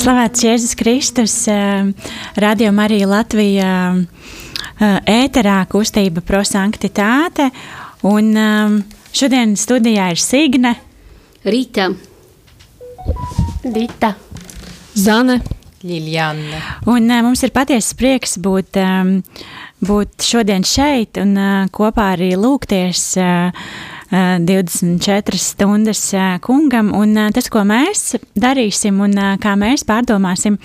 Slavēts 0.00 0.40
Jēzus 0.40 0.70
Kristus, 0.80 1.32
Radio 2.40 2.70
Marija 2.72 3.04
Latvijā, 3.10 3.72
ēterā 5.12 5.56
kustība 5.68 6.22
prosanktitāte, 6.24 7.50
un 8.08 8.30
šodien 9.12 9.52
studijā 9.60 10.06
ir 10.14 10.22
Signe, 10.24 10.72
Rīta, 11.44 11.90
Dita, 13.60 14.14
Zane, 14.96 15.36
Liljana. 15.84 16.64
Un 16.88 17.12
mums 17.28 17.44
ir 17.44 17.52
patiesas 17.52 17.92
prieks 18.00 18.38
būt, 18.40 18.80
būt 19.84 20.30
šodien 20.30 20.64
šeit 20.64 21.20
un 21.20 21.36
kopā 21.76 22.14
arī 22.16 22.32
lūgties 22.40 23.04
24 24.10 25.38
stundas 25.38 26.02
kungam, 26.42 26.90
un 26.98 27.14
tas, 27.34 27.46
ko 27.52 27.62
mēs 27.66 28.16
darīsim 28.34 28.98
un 29.04 29.14
kā 29.42 29.54
mēs 29.58 29.86
pārdomāsim, 29.86 30.58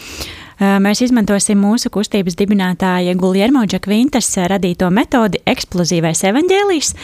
mēs 0.81 1.03
izmantosim 1.05 1.59
mūsu 1.61 1.91
kustības 1.93 2.37
dibinātāja 2.39 3.13
Guljermo 3.19 3.65
Džakvintas 3.69 4.31
radīto 4.49 4.89
metodi 4.89 5.43
eksplozīvais 5.45 6.25
evaņģēlijs. 6.31 6.95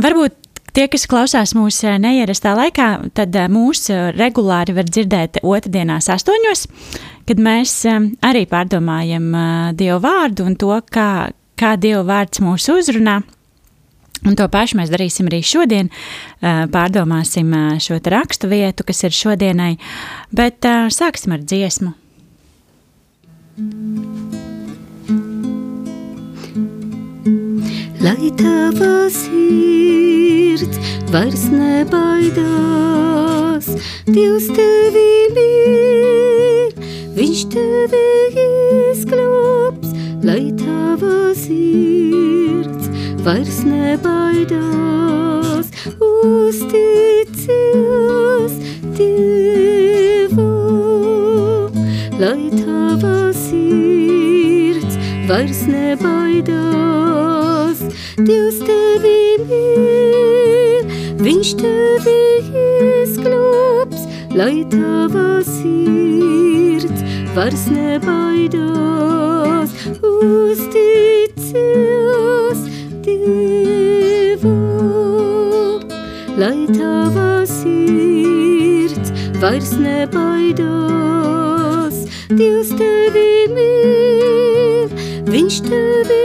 Varbūt 0.00 0.40
Tie, 0.70 0.84
kas 0.86 1.02
klausās 1.10 1.50
mūsu 1.58 1.90
neierastā 1.98 2.52
laikā, 2.54 2.86
tad 3.18 3.34
mūs 3.50 3.88
regulāri 4.14 4.74
var 4.76 4.86
dzirdēt 4.86 5.40
otrdienās, 5.42 6.06
astoņos, 6.14 6.62
kad 7.26 7.42
mēs 7.42 7.74
arī 8.22 8.44
pārdomājam 8.50 9.26
Dievu 9.74 9.98
vārdu 10.04 10.46
un 10.46 10.54
to, 10.60 10.70
kā, 10.94 11.32
kā 11.58 11.74
Dieva 11.80 12.04
vārds 12.06 12.42
mūs 12.44 12.68
uzrunā. 12.70 13.18
Un 14.26 14.36
to 14.36 14.44
pašu 14.52 14.76
mēs 14.76 14.90
darīsim 14.92 15.28
arī 15.30 15.40
šodien. 15.46 15.88
Pārdomāsim 16.40 17.54
šo 17.80 17.96
rakstu 18.12 18.50
vietu, 18.52 18.84
kas 18.84 19.00
ir 19.08 19.12
šodienai, 19.16 19.78
bet 20.36 20.60
sāksim 20.92 21.32
ar 21.36 21.40
dziesmu. 21.40 21.94
Lai 28.00 28.30
tava 28.36 29.08
sirds 29.12 30.78
vairs 31.12 31.44
nebaidās, 31.52 32.50
Dievs 34.10 34.46
tevi 34.56 35.28
mīl, 35.36 36.70
Viņš 37.16 37.40
tevi 37.52 38.04
izglābs, 38.92 39.90
lai 40.24 40.52
tava 40.60 41.34
sirds 41.36 42.89
vairs 43.24 43.62
nebaidās, 43.68 45.68
uzticies 46.00 47.44
Dievam, 48.96 50.48
lai 52.20 52.48
tava 52.54 53.32
sirds 53.36 54.96
vairs 55.28 55.60
nebaidās, 55.68 57.78
Dievs 58.24 58.58
tevi 58.64 59.20
mīl, 59.50 60.82
Viņš 61.20 61.48
tevi 61.60 62.20
izglābs, 63.04 64.02
lai 64.32 64.64
tava 64.72 65.44
sirds 65.44 67.04
vairs 67.36 67.68
nebaidās, 67.74 69.68
uzticies 70.00 71.99
Dievam, 73.30 74.50
lai 76.40 76.66
tava 76.74 77.46
sirds 77.46 79.12
vairs 79.42 79.72
nebaidās, 79.78 80.76
Dievs 82.30 82.70
tevi 82.80 83.46
mīl, 83.54 84.88
Viņš 85.30 85.54
tevi 85.68 86.24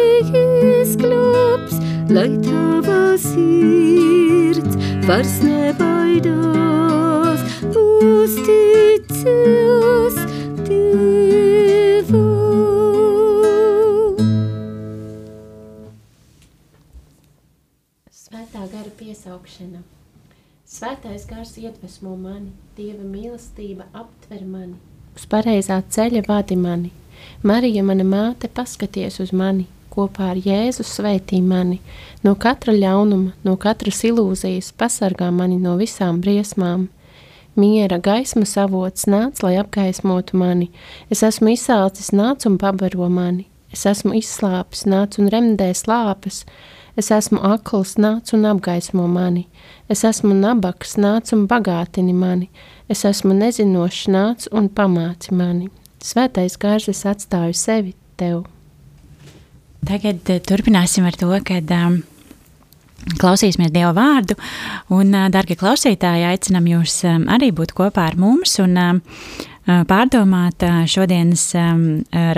izglābs, 0.80 1.76
lai 2.10 2.32
tava 2.48 3.04
sirds 3.22 4.74
vairs 5.06 5.36
nebaidās, 5.46 7.42
uzticies 7.86 9.65
piesaukšana. 19.26 19.82
Svētais 20.66 21.26
gars 21.26 21.58
iedvesmo 21.58 22.16
mani, 22.16 22.52
Dieva 22.78 23.04
mīlestība 23.04 23.86
aptver 23.94 24.44
mani, 24.46 24.76
uz 25.16 25.26
pareizā 25.26 25.82
ceļa 25.82 26.26
vadi 26.28 26.56
mani. 26.56 26.92
Marija, 27.44 27.84
mana 27.84 28.04
māte, 28.04 28.48
paskaties 28.48 29.20
uz 29.20 29.32
mani, 29.34 29.66
kopā 29.90 30.32
ar 30.34 30.38
Jēzu 30.38 30.84
svētī 30.86 31.42
mani, 31.42 31.80
no 32.24 32.36
katra 32.36 32.74
ļaunuma, 32.74 33.34
no 33.44 33.56
katras 33.58 34.04
ilūzijas, 34.04 34.74
pasargā 34.78 35.32
mani 35.32 35.58
no 35.58 35.78
visām 35.78 36.22
briesmām. 36.22 36.90
Miera 37.56 37.98
gaismas 37.98 38.58
avots 38.58 39.08
nāc, 39.08 39.42
lai 39.42 39.56
apgaismotu 39.58 40.38
mani. 40.38 40.70
Es 41.10 41.24
esmu 41.24 41.54
izsācis, 41.56 42.12
nāc 42.12 42.46
un 42.46 42.60
pabaro 42.60 43.10
mani. 43.10 43.48
Es 43.72 43.86
esmu 43.88 44.14
izslāpis, 44.20 44.84
nāc 44.86 45.18
un 45.22 45.32
remdē 45.32 45.72
slāpes. 45.74 46.44
Es 46.96 47.10
esmu 47.12 47.42
akls, 47.44 47.98
nāc 48.00 48.32
un 48.36 48.46
apgaismo 48.48 49.04
mani. 49.12 49.50
Es 49.92 50.06
esmu 50.08 50.32
nabaks, 50.38 50.96
nāc 50.96 51.34
un 51.36 51.44
bagātini 51.52 52.14
mani. 52.16 52.48
Es 52.88 53.04
esmu 53.04 53.36
nezinošs, 53.36 54.06
nāc 54.14 54.46
un 54.56 54.70
pamāci 54.72 55.36
mani. 55.36 55.68
Svētais 56.00 56.56
gars 56.62 56.88
es 56.88 57.04
atstāju 57.04 57.58
sevi 57.58 57.96
tev. 58.16 58.46
Tagad 59.86 60.32
uh, 60.32 60.40
turpināsim 60.40 61.04
ar 61.06 61.18
to, 61.20 61.34
kad 61.46 61.74
um, 61.76 62.00
klausīsimies 63.20 63.74
Dieva 63.76 63.92
vārdu. 63.98 64.38
Un, 64.96 65.12
uh, 65.12 65.28
darbie 65.34 65.58
klausītāji, 65.60 66.24
aicinām 66.32 66.72
jūs 66.72 67.02
um, 67.10 67.28
arī 67.36 67.52
būt 67.58 67.76
kopā 67.76 68.08
ar 68.14 68.16
mums 68.22 68.56
un 68.64 68.80
um, 68.80 69.04
pārdomāt 69.66 70.64
uh, 70.64 70.86
šodienas 70.88 71.50
um, 71.60 71.86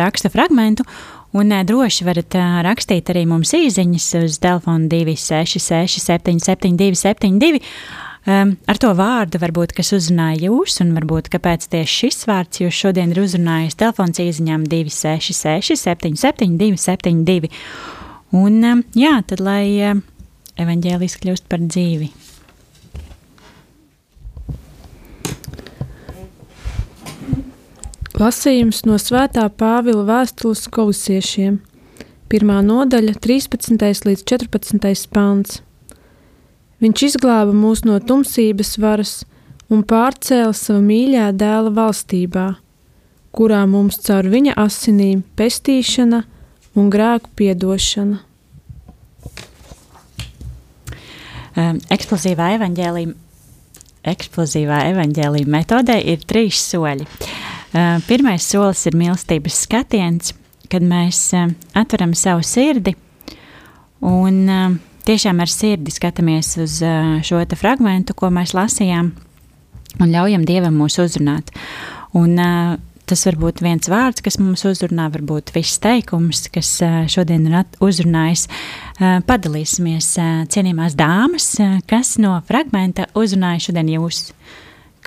raksta 0.02 0.34
fragmentu. 0.34 0.88
Un 1.36 1.52
droši 1.68 2.06
varat 2.08 2.36
rakstīt 2.64 3.12
arī 3.12 3.26
mums 3.28 3.52
īsiņas 3.58 4.10
uz 4.22 4.38
telefona 4.44 4.88
266, 4.92 6.00
772, 6.00 6.96
72. 6.96 7.64
Um, 8.28 8.58
ar 8.68 8.76
to 8.76 8.90
vārdu, 8.92 9.40
varbūt, 9.40 9.72
kas 9.78 9.94
uzrunāja 9.96 10.50
jūs, 10.50 10.82
un 10.84 10.90
varbūt 10.98 11.30
kāpēc 11.32 11.70
tieši 11.72 11.94
šis 12.02 12.26
vārds 12.28 12.60
jūs 12.60 12.76
šodien 12.76 13.14
ir 13.14 13.22
uzrunājis. 13.24 13.78
Telefons 13.80 14.20
īsiņām 14.20 14.66
266, 14.68 15.80
772, 15.80 16.76
72. 16.76 17.52
Un, 18.36 18.60
um, 18.68 18.84
jā, 19.00 19.14
tad 19.32 19.40
lai 19.40 19.64
um, 19.94 20.04
evaņģēlis 20.60 21.22
kļūst 21.24 21.48
par 21.48 21.64
dzīvi. 21.64 22.12
Lasījums 28.18 28.84
no 28.88 28.98
Svētā 29.02 29.46
Pāvila 29.54 30.04
vēstules 30.08 30.66
kolosiešiem, 30.74 31.60
pirmā 32.32 32.60
nodaļa, 32.66 33.16
13. 33.22 33.78
līdz 33.78 34.24
14. 34.26 35.10
pāns. 35.14 35.60
Viņš 36.82 37.04
izglāba 37.08 37.54
mūs 37.58 37.84
no 37.86 37.98
tumsības 38.02 38.78
varas 38.82 39.14
un 39.74 39.84
pārcēla 39.86 40.54
savu 40.58 40.84
mīļā 40.86 41.30
dēla 41.38 41.74
valstībā, 41.78 42.48
kurā 43.38 43.64
mums 43.70 44.00
caur 44.06 44.30
viņa 44.34 44.56
asinīm 44.62 45.24
pestīšana 45.38 46.24
un 46.78 46.92
grēku 46.94 47.34
piedošana. 47.38 48.22
Um, 51.58 51.82
eksplozīvā 51.90 52.52
evaņģēlīja, 52.60 53.14
eksplozīvā 54.14 54.84
evaņģēlīja 54.92 55.50
metodē 55.50 55.98
ir 56.14 56.22
trīs 56.30 56.62
soļi. 56.70 57.08
Uh, 57.08 57.47
pirmais 58.08 58.46
solis 58.48 58.86
ir 58.88 58.96
mīlestības 58.98 59.64
skatiens, 59.66 60.34
kad 60.72 60.84
mēs 60.84 61.30
uh, 61.36 61.52
atveram 61.78 62.14
savu 62.16 62.44
sirdi 62.46 62.96
un 64.04 64.44
uh, 64.48 64.76
tiešām 65.08 65.40
ar 65.44 65.52
sirdi 65.52 65.94
skatāmies 65.94 66.56
uz 66.62 66.82
uh, 66.86 67.18
šo 67.24 67.44
fragment, 67.56 68.12
ko 68.16 68.30
mēs 68.34 68.56
lasījām, 68.58 69.14
un 70.00 70.12
ļaujam 70.14 70.46
Dievam 70.48 70.78
mūs 70.80 71.00
uzrunāt. 71.04 71.52
Un, 72.18 72.36
uh, 72.40 72.76
tas 73.08 73.24
var 73.28 73.38
būt 73.40 73.62
viens 73.64 73.88
vārds, 73.88 74.24
kas 74.24 74.40
mums 74.42 74.66
uzrunā, 74.68 75.08
varbūt 75.14 75.54
viss 75.56 75.80
teikums, 75.84 76.48
kas 76.52 76.74
uh, 76.84 77.06
šodien 77.10 77.48
ir 77.48 77.58
uzrunājis. 77.84 78.48
Uh, 78.98 79.20
padalīsimies 79.28 80.14
uh, 80.20 80.44
cienījumās 80.52 80.98
dāmas, 81.00 81.54
uh, 81.64 81.80
kas 81.88 82.18
no 82.22 82.36
fragmenta 82.48 83.08
uzrunāja 83.18 83.70
šodien 83.70 83.96
jūs. 83.96 84.28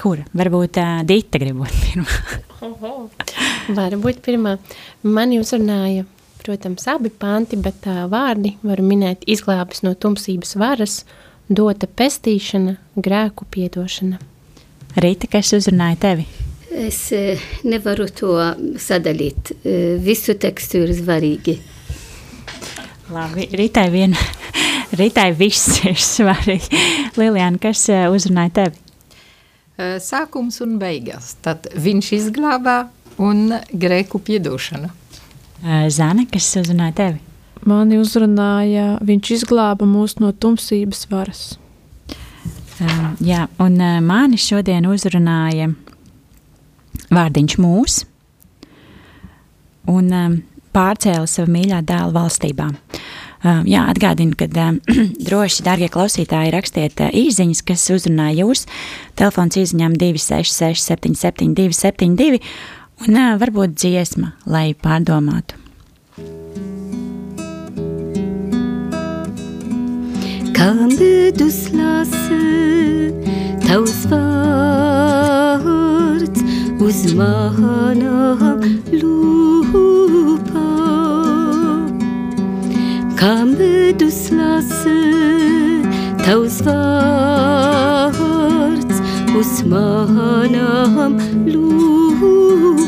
Kur? 0.01 0.23
Varbūt 0.33 0.79
uh, 0.81 1.03
Dita 1.05 1.37
grib 1.43 1.59
būt 1.61 1.75
pirmā. 1.85 2.21
Varbūt 3.77 4.23
pirmā. 4.25 4.55
Mani 5.05 5.37
uzrunāja, 5.43 6.07
protams, 6.41 6.87
abi 6.89 7.13
panti, 7.13 7.59
bet 7.61 7.83
tā 7.85 8.07
vārdi 8.09 8.55
varu 8.65 8.87
minēt 8.87 9.27
izglābis 9.29 9.85
no 9.85 9.93
tumsības 9.93 10.57
varas, 10.61 11.03
dota 11.53 11.85
pestīšana, 11.85 12.79
grēku 12.97 13.45
piedošana. 13.53 14.21
Rīta, 15.05 15.29
kas 15.31 15.53
uzrunāja 15.59 16.01
tevi? 16.01 16.27
Es 16.71 17.03
nevaru 17.67 18.09
to 18.15 18.35
sadalīt. 18.81 19.53
Visu 20.01 20.39
tekstu 20.41 20.85
ir 20.87 20.97
svarīgi. 20.97 21.59
Labi, 23.13 23.51
Ritai, 23.59 23.89
vien, 23.93 24.17
Ritai 24.97 25.33
viss 25.37 25.83
ir 25.85 25.99
svarīgi. 26.01 26.87
Lilijāna, 27.21 27.61
kas 27.61 27.85
uzrunāja 27.91 28.63
tevi? 28.63 28.90
Eh, 29.81 29.97
Sākums 30.03 30.61
un 30.61 30.77
beigas. 30.81 31.35
Tad 31.41 31.71
viņš 31.73 32.11
izglābā 32.19 32.83
un 33.23 33.55
grēku 33.73 34.21
piedošana. 34.21 34.91
Eh, 35.65 35.89
Zane, 35.89 36.27
kas 36.29 36.51
uzrunāja 36.61 36.97
tevi? 36.99 37.21
Mani 37.69 37.97
uzrunāja, 38.01 38.99
viņš 39.05 39.33
izglāba 39.39 39.89
mūs 39.89 40.19
no 40.21 40.33
tumsības 40.33 41.07
varas. 41.11 41.45
Um, 42.81 43.17
jā, 43.21 43.45
un 43.61 43.75
uh, 43.77 43.99
mani 44.01 44.39
šodien 44.41 44.87
uzrunāja 44.89 45.67
vārdiņš 47.13 47.57
mūs 47.61 47.99
un 49.93 50.09
um, 50.17 50.39
pārcēla 50.73 51.29
savu 51.29 51.53
mīļā 51.53 51.83
dēla 51.85 52.15
valstībā. 52.17 52.71
Um, 52.71 53.20
jā, 53.43 53.85
atgādinu, 53.89 54.37
ka 54.37 54.49
droši, 55.27 55.65
darbie 55.67 55.89
klausītāji, 55.93 56.53
rakstiet 56.55 57.01
īsiņas, 57.01 57.65
kas 57.67 57.89
uzrunā 57.95 58.31
jūs. 58.37 58.67
Telefons 59.19 59.57
izziņām 59.61 59.97
266, 60.01 60.85
772, 60.93 61.77
72, 61.77 62.41
un 63.09 63.13
varbūt 63.41 63.71
dziesma, 63.79 64.35
lai 64.47 64.75
pārdomātu. 64.77 65.61
Kā 70.61 70.77
medus 70.77 71.73
lasa 71.73 72.37
tavs 73.65 74.05
vārds 74.11 76.43
uz 76.85 76.99
manām 77.17 78.61
lūpām. 78.93 80.61
Kā 83.21 83.45
medus 83.45 84.31
lasa 84.33 84.95
tavs 86.25 86.55
vārds 86.65 88.17
uz 89.37 89.51
manām 89.69 91.19
lūpām. 91.45 92.81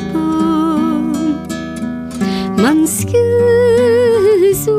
Mans 2.63 2.95
Jēzu, 3.13 4.79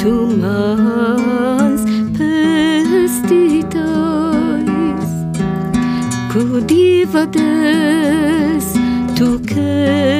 tu 0.00 0.14
mans 0.40 1.84
pestītājs. 2.18 3.22
Ku 6.34 6.42
Dieva 6.66 7.22
dēls, 7.30 8.74
tu 9.14 9.38
keniņš, 9.46 10.17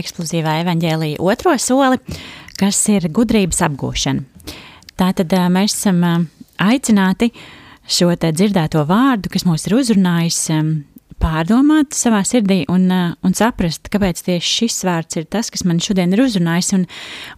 eksplozīvā 0.00 0.58
evaņģēlīja 0.64 1.22
otro 1.22 1.54
soli, 1.60 2.00
kas 2.60 2.82
ir 2.92 3.08
gudrības 3.14 3.62
apgūšana. 3.68 4.56
Tātad 5.00 5.32
mēs 5.52 5.78
esam 5.78 6.02
aicināti 6.60 7.30
šo 7.90 8.12
dzirdēto 8.20 8.84
vārdu, 8.88 9.32
kas 9.32 9.46
mūs 9.48 9.64
ir 9.68 9.78
uzrunājis, 9.78 10.42
pārdomāt 11.20 11.96
savā 11.96 12.22
sirdī 12.24 12.62
un, 12.72 12.88
un 12.90 13.36
saprast, 13.36 13.90
kāpēc 13.92 14.22
tieši 14.26 14.54
šis 14.60 14.78
vārds 14.88 15.20
ir 15.20 15.28
tas, 15.30 15.50
kas 15.52 15.66
man 15.68 15.82
šodien 15.82 16.14
ir 16.16 16.24
uzrunājis, 16.24 16.72
un, 16.78 16.86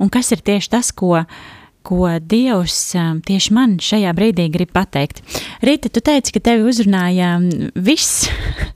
un 0.03 0.13
kas 0.13 0.31
ir 0.35 0.43
tieši 0.45 0.71
tas, 0.77 0.93
ko, 0.95 1.25
ko 1.87 2.09
Dievs 2.19 2.79
ā, 2.99 3.07
tieši 3.27 3.55
man 3.57 3.77
šajā 3.83 4.13
brīdī 4.17 4.49
grib 4.55 4.73
pateikt. 4.75 5.23
Rīta, 5.65 5.91
tu 5.93 6.03
teici, 6.05 6.35
ka 6.35 6.43
tevi 6.51 6.67
uzrunāja 6.71 7.37
ā, 7.37 7.71
viss. 7.77 8.27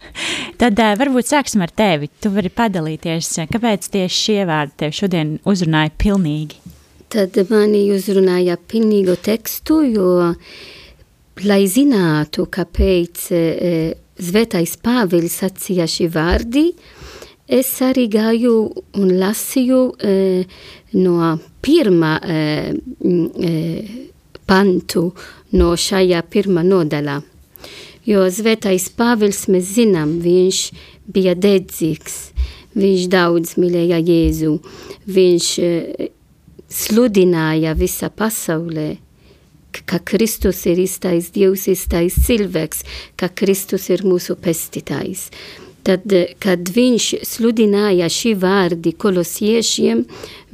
Tad 0.60 0.78
uh, 0.80 0.94
varbūt 0.98 1.28
sāksim 1.30 1.64
ar 1.64 1.72
tevi. 1.74 2.10
Tu 2.20 2.32
vari 2.32 2.52
padalīties, 2.52 3.32
uh, 3.40 3.50
kāpēc 3.52 3.90
tieši 3.92 4.22
šie 4.22 4.40
vārdi 4.48 4.80
tev 4.84 4.96
šodien 4.96 5.36
uzrunāja 5.48 5.94
pilnīgi. 6.00 6.62
Tad 7.12 7.38
mani 7.52 7.84
uzrunāja 7.94 8.56
pilnīgu 8.58 9.14
tekstu, 9.22 9.78
jo, 9.86 10.08
lai 11.46 11.62
zinātu, 11.70 12.48
kāpēc 12.50 13.28
e, 13.30 13.44
Zvētais 14.16 14.72
Pāvils 14.80 15.36
sacīja 15.42 15.84
šī 15.90 16.08
vārdi, 16.10 16.64
es 17.48 17.70
arī 17.84 18.06
gāju 18.10 18.54
un 18.98 19.12
lasīju 19.20 19.80
e, 19.98 20.16
no 20.98 21.30
pirmā 21.62 22.16
e, 22.22 22.40
m, 23.04 23.22
e, 23.38 23.52
pantu 24.46 25.10
no 25.58 25.72
šajā 25.78 26.22
pirmā 26.30 26.64
nodaļā. 26.66 27.20
Jo 28.06 28.26
Zvētais 28.30 28.90
Pāvils 28.94 29.46
mēs 29.50 29.72
zinām, 29.78 30.18
viņš 30.22 30.60
bija 31.10 31.34
dedzīgs, 31.34 32.18
viņš 32.78 33.08
daudz 33.10 33.56
mīlēja 33.58 33.98
Jēzu, 33.98 34.52
viņš 35.10 35.48
e, 35.58 35.72
sludināja 36.70 37.74
visā 37.78 38.10
pasaulē, 38.10 38.96
ka 39.86 39.98
Kristus 40.06 40.62
ir 40.70 40.80
īstais 40.80 41.32
Dievs, 41.34 41.66
īstais 41.68 42.16
cilvēks, 42.26 42.84
ka 43.18 43.28
Kristus 43.28 43.90
ir 43.92 44.06
mūsu 44.06 44.38
pestītājs. 44.38 45.28
Tad, 45.86 46.06
eh, 46.12 46.34
kad 46.42 46.66
viņš 46.74 47.06
sludināja 47.26 48.08
šī 48.10 48.34
vārdi 48.42 48.94
kolosiešiem, 48.98 50.02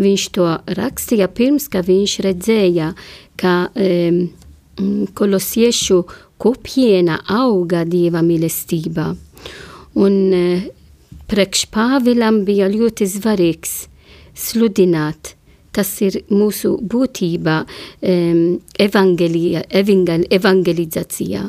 viņš 0.03 0.29
to 0.37 0.49
rakstīja 0.79 1.29
pirms, 1.33 1.71
ka 1.73 1.81
viņš 1.87 2.19
redzēja, 2.27 2.93
ka 3.41 3.55
um, 3.73 4.23
kolosiešu 5.17 6.03
kopiena 6.43 7.23
auga 7.33 7.87
Dieva 7.89 8.21
mīlestībā. 8.25 9.09
Un 10.05 10.19
uh, 10.37 10.67
priekš 11.33 11.69
Pāvilam 11.73 12.43
bija 12.45 12.69
ļoti 12.69 13.09
svarīgs 13.09 13.87
sludināt 14.37 15.37
tas 15.73 15.89
ir 16.05 16.19
mūsu 16.29 16.75
būtība 16.85 17.62
um, 17.65 18.61
evangeli, 18.81 19.57
evangel, 19.73 20.27
evangelizācijā. 20.29 21.43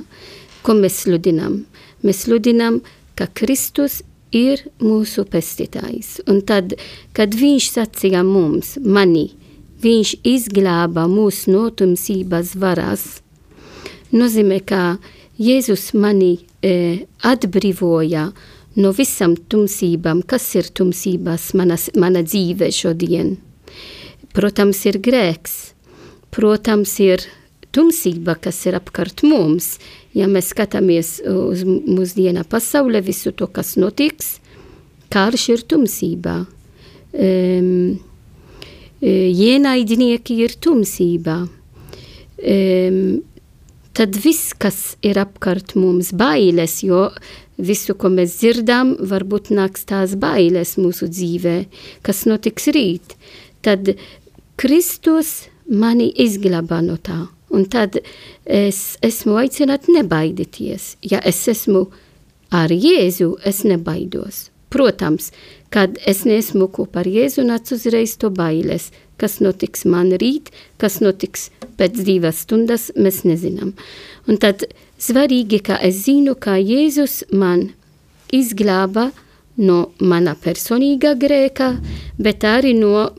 ko 0.64 0.76
mēs 0.80 1.02
sludinām? 1.04 1.58
Mēs 2.04 2.24
sludinām, 2.24 2.80
ka 3.18 3.28
Kristus 3.34 4.02
ir 4.34 4.64
mūsu 4.82 5.26
pestītājs. 5.30 6.20
Un 6.30 6.42
tad, 6.48 6.76
kad 7.14 7.36
viņš 7.38 7.70
sacīja 7.76 8.24
mums, 8.26 8.76
mani, 8.82 9.30
viņš 9.84 10.16
izglāba 10.28 11.06
mūsu 11.12 11.54
notumsības 11.54 12.56
varas, 12.60 13.06
nozīmē, 14.14 14.60
ka 14.66 14.98
Jēzus 15.42 15.92
mani 15.98 16.38
e, 16.62 17.06
atbrīvoja 17.26 18.28
no 18.78 18.92
visam 18.94 19.34
tumsībām, 19.36 20.22
kas 20.30 20.46
ir 20.60 20.70
tumsības 20.78 21.52
mana, 21.58 21.78
mana 21.98 22.22
dzīve 22.26 22.70
šodien. 22.74 23.36
Protams, 24.34 24.80
ir 24.90 25.00
grēks, 25.04 25.56
protams, 26.34 26.94
ir 27.02 27.26
tumsība, 27.74 28.38
kas 28.42 28.64
ir 28.70 28.78
apkārt 28.78 29.26
mums. 29.26 29.78
Ja 30.14 30.28
mēs 30.30 30.52
skatāmies 30.54 31.16
uz 31.26 31.64
mūsdienu 31.66 32.44
pasaulē, 32.50 33.02
visu 33.02 33.34
to, 33.34 33.48
kas 33.50 33.74
notiks, 33.82 34.38
karš 35.14 35.48
ir 35.56 35.64
tumsība. 35.70 36.44
Um, 37.14 38.00
ienaidnieki 39.02 40.38
ir 40.46 40.56
tumsība. 40.62 41.44
Um, 42.44 43.00
tad 43.94 44.18
viss, 44.22 44.54
kas 44.58 44.96
ir 45.06 45.20
apkārt 45.22 45.76
mums, 45.78 46.12
bailes, 46.18 46.80
jo 46.86 47.08
visu, 47.58 47.96
ko 47.98 48.10
mēs 48.14 48.40
dzirdam, 48.40 48.96
varbūt 49.00 49.52
nāks 49.54 49.86
tās 49.90 50.16
bailes 50.20 50.76
mūsu 50.82 51.10
dzīvē, 51.12 51.58
kas 52.06 52.26
notiks 52.30 52.70
rīt. 52.74 53.16
Tad 53.64 53.94
Kristus 54.60 55.48
mani 55.70 56.10
izglābā 56.26 56.82
no 56.86 56.98
tā. 56.98 57.26
Un 57.54 57.68
tad 57.70 58.00
es 58.50 58.98
esmu 59.06 59.38
aicināts 59.38 59.92
nebaidīties. 59.94 60.96
Ja 61.06 61.20
es 61.22 61.44
esmu 61.52 61.86
ar 62.54 62.74
Jēzu, 62.74 63.36
es 63.46 63.62
nebaidos. 63.68 64.48
Protams, 64.74 65.30
kad 65.74 66.00
es 66.10 66.24
neesmu 66.26 66.66
kopā 66.74 67.04
ar 67.04 67.10
Jēzu, 67.14 67.46
nāc 67.46 67.70
uzreiz 67.76 68.16
to 68.18 68.32
bailes. 68.34 68.90
Kas 69.22 69.38
notiks 69.46 69.86
man 69.86 70.10
rīt, 70.18 70.50
kas 70.82 70.98
notiks 71.04 71.52
pēc 71.78 72.02
divas 72.08 72.42
stundas, 72.44 72.90
mēs 72.98 73.22
nezinām. 73.30 73.76
Un 74.26 74.42
tad 74.42 74.66
svarīgi, 74.98 75.62
ka 75.70 75.78
es 75.78 76.02
zinu, 76.08 76.34
ka 76.34 76.58
Jēzus 76.58 77.22
man 77.32 77.70
izglāba 78.34 79.12
no 79.62 79.94
mana 80.02 80.34
personīgā 80.34 81.14
grēka, 81.22 81.76
bet 82.18 82.46
arī 82.50 82.74
no 82.82 83.12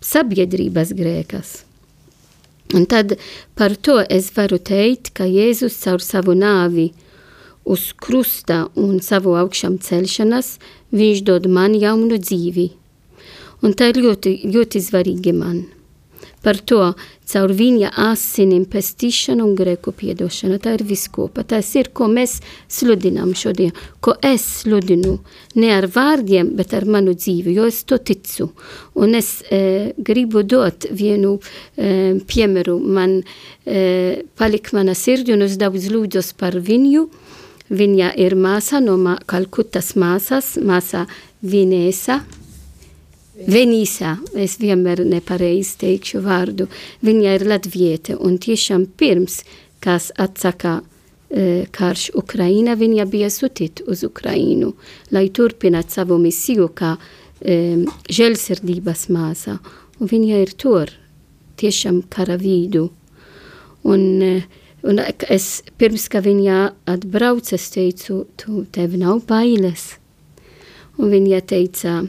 sabiedrības 0.00 0.96
grēkas. 0.96 1.67
Un 2.74 2.84
tad 2.84 3.16
par 3.56 3.76
to 3.76 4.00
es 4.12 4.32
varu 4.36 4.58
teikt, 4.60 5.14
ka 5.16 5.24
Jēzus 5.24 5.78
caur 5.84 6.04
savu 6.04 6.34
nāvi 6.36 6.90
uz 7.64 7.92
krusta 7.96 8.66
un 8.76 9.00
savu 9.04 9.36
augšām 9.40 9.78
celšanas, 9.84 10.56
viņš 10.92 11.24
dod 11.24 11.48
man 11.48 11.76
jaunu 11.76 12.20
dzīvi. 12.20 12.68
Un 13.64 13.74
tā 13.74 13.90
ir 13.92 14.02
ļoti, 14.04 14.38
ļoti 14.52 14.84
svarīgi 14.84 15.34
man. 15.36 15.77
Par 16.42 16.58
to 16.62 16.92
caur 17.28 17.52
viņa 17.52 17.90
asinīm 17.98 18.64
pestīšanu 18.70 19.44
un 19.44 19.56
grēku 19.58 19.92
piedošanu. 19.96 20.60
Tā 20.62 20.76
ir 20.78 20.84
viskopa. 20.86 21.42
Tas 21.48 21.68
ir, 21.76 21.90
ko 21.92 22.06
mēs 22.10 22.38
sludinām 22.70 23.34
šodien, 23.36 23.74
ko 24.00 24.14
es 24.24 24.44
sludinu. 24.62 25.18
Ne 25.58 25.72
ar 25.74 25.88
vārdiem, 25.92 26.54
bet 26.58 26.74
ar 26.78 26.86
manu 26.88 27.16
dzīvi, 27.18 27.56
jo 27.58 27.66
es 27.68 27.82
to 27.88 27.98
ticu. 27.98 28.50
Un 28.98 29.18
es 29.18 29.42
e, 29.50 29.92
gribu 29.98 30.44
dot 30.46 30.88
vienu 30.94 31.36
e, 31.40 32.16
piemēru. 32.28 32.78
Man 32.78 33.18
e, 33.18 34.22
palika 34.38 34.78
mana 34.78 34.94
sirdi 34.94 35.34
un 35.34 35.44
es 35.48 35.58
daudz 35.60 35.90
lūdzos 35.92 36.34
par 36.38 36.60
viņu. 36.62 37.08
Viņa 37.68 38.14
ir 38.16 38.32
māsa 38.38 38.80
no 38.80 38.96
Kalkutas 39.28 39.92
māsas, 40.00 40.54
māsa 40.56 41.04
Vinēsa. 41.44 42.22
Venīsā, 43.38 44.16
es 44.34 44.56
vienmēr 44.58 45.04
nepareizi 45.06 45.76
teikšu 45.78 46.22
vārdu, 46.24 46.66
viņa 47.06 47.34
ir 47.36 47.44
latviete, 47.46 48.16
un 48.18 48.34
tiešām 48.42 48.88
pirms, 48.98 49.44
kas 49.84 50.08
atsaka 50.18 50.80
e, 51.30 51.66
karš 51.70 52.08
Ukraina, 52.18 52.74
viņa 52.74 53.06
bija 53.06 53.30
sūtīta 53.30 53.86
uz 53.86 54.02
Ukrainu, 54.02 54.72
lai 55.14 55.28
turpinātu 55.30 56.00
savu 56.00 56.18
misiju 56.18 56.66
kā 56.74 56.96
e, 56.98 57.86
žēlsirdības 58.10 59.06
māsa, 59.14 59.60
un 60.00 60.10
viņa 60.10 60.42
ir 60.42 60.54
tur, 60.58 60.90
tiešām 61.62 62.02
kara 62.10 62.40
vidu. 62.42 62.88
Un, 63.86 64.02
e, 64.18 64.34
un 64.82 64.98
es 65.30 65.50
pirms, 65.78 66.10
ka 66.10 66.24
viņa 66.26 66.60
atbrauc, 66.90 67.54
es 67.54 67.70
teicu, 67.70 68.24
tu 68.34 68.64
tev 68.74 68.98
nav 68.98 69.22
bailes. 69.30 69.92
Un 70.98 71.12
viņa 71.14 71.44
teica, 71.46 72.00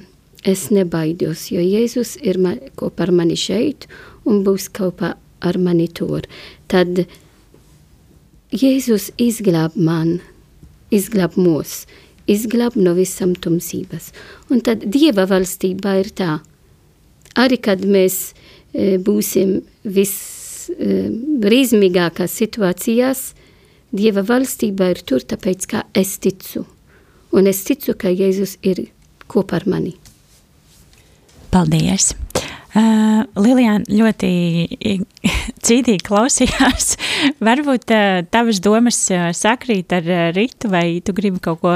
es 0.47 0.69
nebaidos, 0.71 1.51
jo 1.51 1.59
Jēzus 1.63 2.17
ir 2.23 2.37
man, 2.39 2.59
kopā 2.79 3.03
ar 3.07 3.11
mani 3.15 3.35
šeit 3.39 3.87
un 4.25 4.43
būs 4.45 4.69
kopā 4.75 5.15
ar 5.39 5.57
mani 5.59 5.87
tur. 5.87 6.21
Tad 6.71 7.05
Jēzus 8.49 9.11
izglāb 9.21 9.75
man, 9.75 10.21
izglāb 10.89 11.37
mūs, 11.37 11.85
izglāb 12.29 12.75
no 12.79 12.93
visam 12.97 13.35
tumsības. 13.35 14.11
Un 14.49 14.61
tad 14.65 14.79
Dieva 14.89 15.25
valstībā 15.29 15.99
ir 16.01 16.09
tā, 16.17 16.39
arī 17.37 17.57
kad 17.61 17.85
mēs 17.85 18.33
e, 18.73 18.97
būsim 18.97 19.61
visbrīzmīgākās 19.85 22.31
e, 22.31 22.35
situācijās, 22.43 23.33
Dieva 23.89 24.21
valstībā 24.21 24.93
ir 24.93 25.01
tur, 25.01 25.25
tāpēc, 25.25 25.65
ka 25.69 25.83
es 25.97 26.17
ticu. 26.21 26.65
Un 27.33 27.47
es 27.49 27.63
ticu, 27.65 27.93
ka 27.97 28.09
Jēzus 28.09 28.57
ir 28.65 28.89
kopā 29.29 29.55
ar 29.61 29.65
mani. 29.69 30.08
Paldies! 31.49 32.13
Uh, 32.69 33.23
Lilijāna 33.41 33.81
ļoti 33.89 34.29
cītīgi 35.65 36.03
klausījās. 36.05 36.91
Varbūt 37.41 37.93
uh, 37.95 38.19
tavas 38.29 38.61
domas 38.61 38.99
uh, 39.09 39.31
sakrīt 39.33 39.95
ar 39.97 40.05
uh, 40.05 40.27
Ritu, 40.35 40.69
vai 40.69 40.99
tu 41.01 41.15
gribi 41.17 41.41
kaut 41.41 41.63
ko 41.63 41.73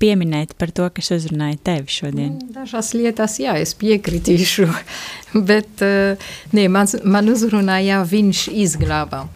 pieminēt 0.00 0.54
par 0.58 0.72
to, 0.74 0.86
kas 0.94 1.12
uzrunāja 1.14 1.58
tevi 1.70 1.92
šodien? 1.92 2.36
Nu, 2.38 2.52
dažas 2.54 2.92
lietas, 2.96 3.36
jā, 3.42 3.54
es 3.60 3.74
piekritīšu, 3.78 4.66
bet 5.50 5.84
uh, 5.84 6.30
ne, 6.56 6.66
man, 6.72 6.88
man 7.04 7.28
uzrunāja 7.32 8.00
viņš 8.08 8.46
izglābā. 8.64 9.26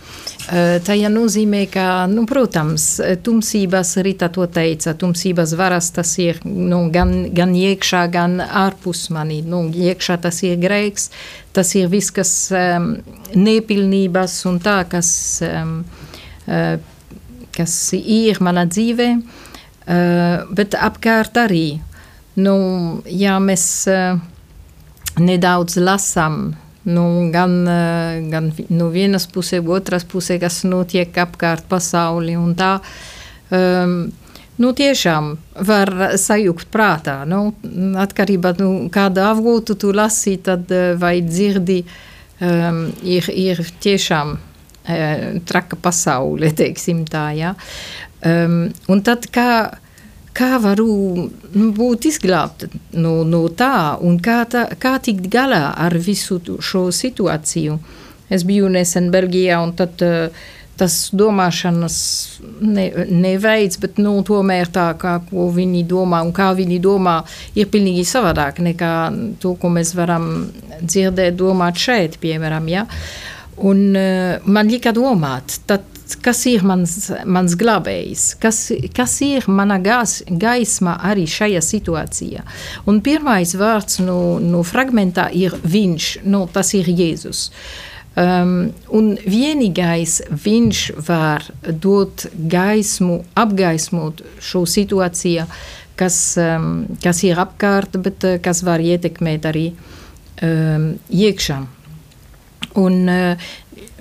Uh, 0.44 0.76
tajā 0.84 1.08
nozīmē, 1.12 1.62
ka, 1.72 1.86
nu, 2.10 2.26
protams, 2.28 2.88
tumsības, 3.24 3.94
Rita 4.04 4.28
to 4.32 4.48
teica, 4.52 4.96
tumsības 5.00 5.54
varas 5.60 5.90
tas 5.96 6.16
ir 6.20 6.40
nu, 6.44 6.82
gan, 6.92 7.14
gan 7.36 7.54
iekšā, 7.56 8.04
gan 8.12 8.40
ārpus 8.44 9.06
mani. 9.14 9.40
Nu, 9.46 9.66
iekšā 9.68 10.18
tas 10.24 10.42
ir 10.44 10.58
grēks, 10.60 11.10
tas 11.56 11.72
ir 11.78 11.88
viss, 11.92 12.12
kas 12.12 12.34
um, 12.52 12.92
nepilnības 13.36 14.40
un 14.50 14.60
tā, 14.64 14.82
kas, 14.90 15.08
um, 15.48 15.80
uh, 16.48 16.76
kas 17.56 17.80
ir 17.96 18.44
mana 18.44 18.68
dzīvē. 18.68 19.10
Uh, 19.14 19.40
bet 19.84 20.74
apkārt 20.80 21.36
arī, 21.36 21.80
nu, 22.40 22.54
ja 23.04 23.38
mēs 23.42 23.64
uh, 23.92 24.20
nedaudz 25.20 25.76
lasām 25.76 26.54
Nu, 26.84 27.30
gan, 27.32 27.68
eh, 27.68 28.28
gan 28.28 28.52
no 28.68 28.88
vienas 28.88 29.26
puses, 29.26 29.64
otras 29.66 30.04
puses, 30.04 30.40
kas 30.40 30.64
notiek 30.68 31.16
apkārt 31.16 31.64
pasauli 31.68 32.36
un 32.36 32.54
tā. 32.54 32.80
Um, 33.50 34.12
Nu, 34.54 34.68
tiešām 34.70 35.32
var 35.66 35.90
sajūgt 36.14 36.68
prātā. 36.70 37.24
Nu, 37.26 37.56
atkarībā 37.98 38.52
no 38.60 38.68
nu, 38.68 38.84
kāda 38.86 39.32
avotu 39.32 39.74
tu 39.74 39.90
lasi, 39.90 40.36
tad 40.38 40.70
vai 40.94 41.16
dzirdi, 41.26 41.80
um, 42.38 42.78
ir, 43.02 43.26
ir 43.34 43.64
tiešām 43.82 44.30
uh, 44.38 45.40
traka 45.42 45.74
pasaule, 45.74 46.52
teiksim 46.60 47.02
tā. 47.10 47.24
Ja? 47.34 47.56
Um, 48.24 48.70
un 48.88 49.02
tad 49.04 49.28
kā 49.32 49.48
kā 50.34 50.56
varu 50.58 50.88
nu, 51.54 51.68
būt 51.76 52.08
izglābta 52.10 52.66
no, 52.98 53.20
no 53.28 53.44
tā, 53.54 53.94
un 54.02 54.18
kā, 54.18 54.40
tā, 54.50 54.66
kā 54.80 54.96
tikt 54.98 55.28
galā 55.30 55.68
ar 55.78 55.94
visu 55.94 56.40
šo 56.58 56.88
situāciju. 56.90 57.78
Es 58.32 58.42
biju 58.42 58.70
nesen 58.72 59.12
Belgijā, 59.14 59.60
un 59.62 59.74
tad, 59.78 60.02
uh, 60.02 60.46
tas 60.80 60.94
domāšanas 61.14 61.96
ne, 62.60 62.88
neveids, 63.10 63.78
bet 63.82 64.00
nu, 64.02 64.16
tomēr 64.26 64.70
tā, 64.74 64.88
kā 64.98 65.18
viņi 65.30 65.84
domā 65.90 66.22
un 66.26 66.32
kā 66.34 66.50
viņi 66.56 66.80
domā, 66.82 67.20
ir 67.54 67.70
pilnīgi 67.70 68.02
savādāk 68.08 68.58
nekā 68.64 68.94
to, 69.42 69.54
ko 69.60 69.70
mēs 69.76 69.94
varam 69.94 70.48
dzirdēt, 70.82 71.36
domāt 71.38 71.78
šeit, 71.78 72.18
piemēram. 72.22 72.66
Ja? 72.72 72.88
Un 73.62 73.94
uh, 73.94 74.40
man 74.50 74.70
lika 74.70 74.92
domāt, 74.96 75.60
tad 75.68 75.90
kas 76.24 76.44
ir 76.48 76.64
mans, 76.66 76.94
mans 77.24 77.54
glābējs, 77.58 78.34
kas, 78.42 78.58
kas 78.94 79.16
ir 79.24 79.46
mana 79.48 79.78
gās, 79.82 80.20
gaisma 80.28 80.98
arī 81.04 81.24
šajā 81.30 81.62
situācijā. 81.64 82.44
Un 82.90 83.00
pirmais 83.04 83.54
vārds 83.58 84.00
no, 84.04 84.38
no 84.40 84.62
fragmentā 84.66 85.30
ir 85.32 85.56
viņš, 85.64 86.10
no, 86.28 86.44
tas 86.52 86.74
ir 86.76 86.90
Jēzus. 86.90 87.48
Um, 88.14 88.68
un 88.94 89.16
vienīgais 89.18 90.20
viņš 90.44 90.82
var 91.08 91.48
dot 91.66 92.28
gaismu, 92.34 93.24
apgaismot 93.34 94.22
šo 94.38 94.62
situāciju, 94.70 95.48
kas, 95.98 96.18
um, 96.38 96.84
kas 97.02 97.24
ir 97.26 97.42
apkārt, 97.42 97.98
bet 98.04 98.28
uh, 98.28 98.36
kas 98.44 98.62
var 98.66 98.84
ietekmēt 98.84 99.48
arī 99.50 99.66
um, 99.74 100.92
iekšā. 101.10 101.58
Un 102.80 103.10
uh, 103.10 103.48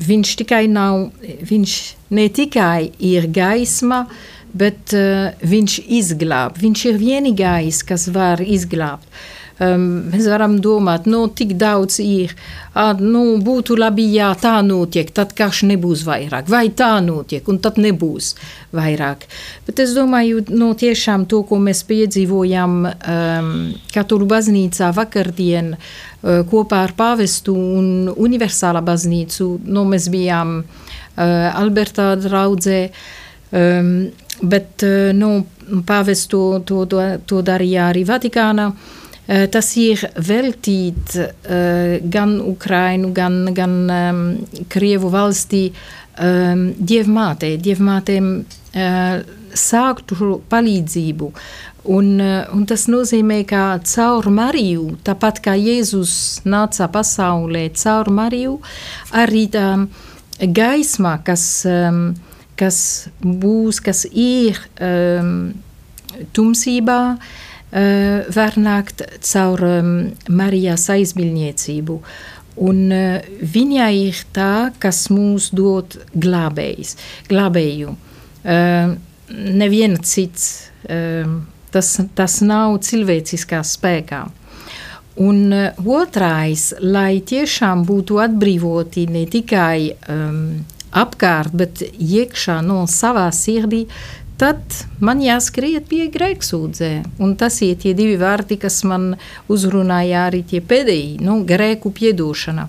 viņš 0.04 0.36
tikai 0.44 0.66
nav, 0.72 1.10
viņš 1.50 1.76
ne 2.18 2.28
tikai 2.34 2.92
ir 3.04 3.30
gaisma, 3.34 4.04
bet 4.54 4.96
uh, 4.98 5.32
viņš 5.42 5.80
izglāb. 6.00 6.60
Viņš 6.62 6.86
ir 6.92 7.00
vienīgais, 7.02 7.84
kas 7.88 8.10
var 8.14 8.44
izglābt. 8.44 9.08
Um, 9.62 10.08
mēs 10.10 10.26
varam 10.32 10.56
domāt, 10.58 11.06
no 11.06 11.28
nu, 11.28 11.30
tik 11.30 11.52
daudz 11.62 12.00
ir, 12.02 12.32
ah, 12.74 12.98
nu, 12.98 13.38
būtu 13.38 13.76
labi, 13.78 14.08
ja 14.16 14.32
tā 14.34 14.56
notiek, 14.66 15.12
tad 15.14 15.36
karš 15.38 15.60
nebūs 15.70 16.02
vairāk, 16.08 16.48
vai 16.50 16.72
tā 16.74 16.96
notiek, 17.06 17.46
un 17.46 17.60
tad 17.62 17.78
nebūs 17.78 18.32
vairāk. 18.74 19.28
Bet 19.68 19.84
es 19.84 19.94
domāju, 19.94 20.42
no 20.50 20.72
nu, 20.72 20.78
tiešām 20.80 21.28
to, 21.30 21.44
ko 21.46 21.60
mēs 21.62 21.84
piedzīvojam 21.86 22.74
um, 22.88 23.52
katru 23.94 24.26
baznīcā 24.32 24.90
vakardien 24.98 25.76
uh, 25.76 26.42
kopā 26.50 26.82
ar 26.88 26.96
pāvestu 26.98 27.54
un 27.54 28.10
universālā 28.10 28.82
baznīcu, 28.82 29.52
nu, 29.70 29.86
mēs 29.86 30.10
bijām 30.10 30.64
uh, 30.64 31.22
Albertā 31.54 32.16
draudzē, 32.26 32.82
um, 33.54 33.94
bet, 34.42 34.74
uh, 34.82 35.14
nu, 35.14 35.32
pāvestu 35.86 36.44
to, 36.66 36.82
to, 36.90 37.08
to 37.30 37.46
darīja 37.46 37.92
arī 37.94 38.02
Vatikāna. 38.10 38.72
Uh, 38.74 39.00
Eh, 39.03 39.03
tas 39.24 39.70
ir 39.80 40.02
veltīts 40.20 41.16
eh, 41.16 42.00
gan 42.04 42.36
Ukrainu, 42.44 43.14
gan, 43.16 43.46
gan 43.56 43.76
um, 43.88 44.24
Krievu 44.68 45.12
valstī 45.14 45.70
um, 46.20 46.66
dievmātei, 46.76 47.56
dievmātēm 47.56 48.28
uh, 48.44 49.22
sāktu 49.56 50.42
palīdzību. 50.52 51.30
Un, 51.94 52.20
un 52.20 52.66
tas 52.68 52.86
nozīmē, 52.88 53.42
ka 53.48 53.78
caur 53.84 54.30
Mariju, 54.32 54.94
tāpat 55.04 55.42
kā 55.44 55.56
Jēzus 55.60 56.44
nāca 56.48 56.88
pasaulē, 56.92 57.66
caur 57.80 58.12
Mariju, 58.12 58.58
arī 59.20 59.46
tā 59.52 59.66
gaisma, 60.40 61.18
kas, 61.28 61.46
um, 61.68 62.06
kas 62.60 62.78
būs, 63.20 63.82
kas 63.84 64.06
ir 64.12 64.60
um, 64.80 65.52
tumsībā, 66.36 67.02
uh, 67.16 67.50
var 67.74 68.58
nākt 68.62 69.02
caur 69.26 69.64
Marijas 70.30 70.90
aizbildniecību. 70.94 71.98
Un 72.62 72.82
viņa 73.56 73.88
ir 73.98 74.20
tā, 74.36 74.70
kas 74.78 75.08
mums 75.10 75.50
dod 75.58 75.98
glābējs, 76.14 76.94
glābēju. 77.32 77.96
Neviena 79.34 80.06
cits, 80.06 80.46
tas, 81.74 81.90
tas 82.14 82.38
nav 82.46 82.78
cilvēciskā 82.86 83.64
spēkā. 83.66 84.22
Un 85.24 85.54
otrais, 85.86 86.72
lai 86.82 87.22
tiešām 87.22 87.84
būtu 87.86 88.18
atbrīvoti 88.22 89.06
ne 89.14 89.28
tikai 89.30 89.92
um, 90.10 90.40
apkārt, 90.90 91.54
bet 91.54 91.84
iekšā 91.86 92.60
no 92.66 92.84
savā 92.90 93.28
sirdī, 93.34 93.84
tad 94.38 94.62
man 95.04 95.22
jāskriet 95.24 95.88
pie 95.90 96.08
grēksūdzē. 96.14 96.92
Un 97.24 97.36
tas 97.40 97.60
ir 97.66 97.78
tie 97.82 97.94
divi 97.98 98.16
vārdi, 98.20 98.58
kas 98.62 98.82
man 98.88 99.14
uzrunāja 99.52 100.28
arī 100.30 100.44
tie 100.48 100.62
pēdējie, 100.64 101.20
nu, 101.24 101.42
grēku 101.48 101.94
piedošana. 101.96 102.68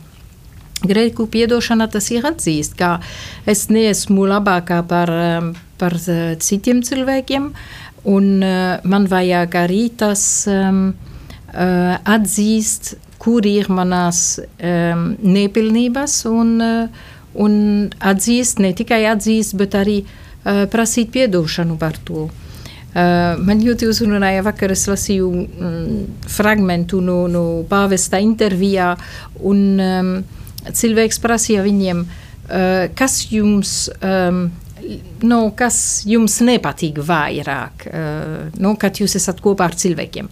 Grēku 0.85 1.26
piedošana 1.33 1.88
tas 1.88 2.11
ir 2.12 2.26
atzīst, 2.28 2.76
ka 2.76 2.99
es 3.49 3.68
neesmu 3.73 4.26
labākā 4.28 4.83
par, 4.88 5.11
um, 5.11 5.54
par 5.80 5.97
uh, 5.97 6.35
citiem 6.37 6.83
cilvēkiem, 6.85 7.48
un 8.12 8.29
uh, 8.44 8.85
man 8.85 9.09
vajag 9.09 9.57
arī 9.62 9.87
tas 9.96 10.44
um, 10.50 10.90
uh, 11.55 11.94
atzīst, 12.05 12.98
kur 13.24 13.46
ir 13.48 13.70
manas 13.72 14.37
um, 14.37 15.14
nepilnības, 15.24 16.18
un, 16.29 16.59
un 17.40 17.55
atzīst, 18.05 18.61
ne 18.61 18.74
tikai 18.77 19.07
atzīst, 19.09 19.57
bet 19.57 19.79
arī 19.81 20.03
uh, 20.03 20.20
prasīt 20.44 21.16
atdošanu 21.24 21.78
par 21.80 21.98
to. 22.04 22.28
Uh, 22.94 23.35
man 23.42 23.59
ļoti 23.59 23.88
uzrunāja 23.90 24.44
vakar, 24.46 24.70
es 24.70 24.85
lasīju 24.87 25.28
mm, 25.35 26.02
fragmentu 26.30 27.00
no, 27.02 27.24
no 27.26 27.64
pāvesta 27.66 28.20
intervijā, 28.22 28.92
un 29.42 29.64
um, 29.83 30.12
cilvēks 30.70 31.18
prasīja 31.24 31.64
viņiem, 31.66 32.04
uh, 32.04 32.85
kas 32.94 33.24
jums. 33.33 33.88
Um, 33.98 34.46
nu, 35.24 35.38
kas 35.57 35.76
jums 36.04 36.35
nepatīk 36.44 36.98
vairāk, 37.09 37.87
nu, 38.61 38.74
kad 38.76 38.98
jūs 39.00 39.14
esat 39.16 39.38
kopā 39.40 39.70
ar 39.70 39.76
cilvēkiem. 39.80 40.26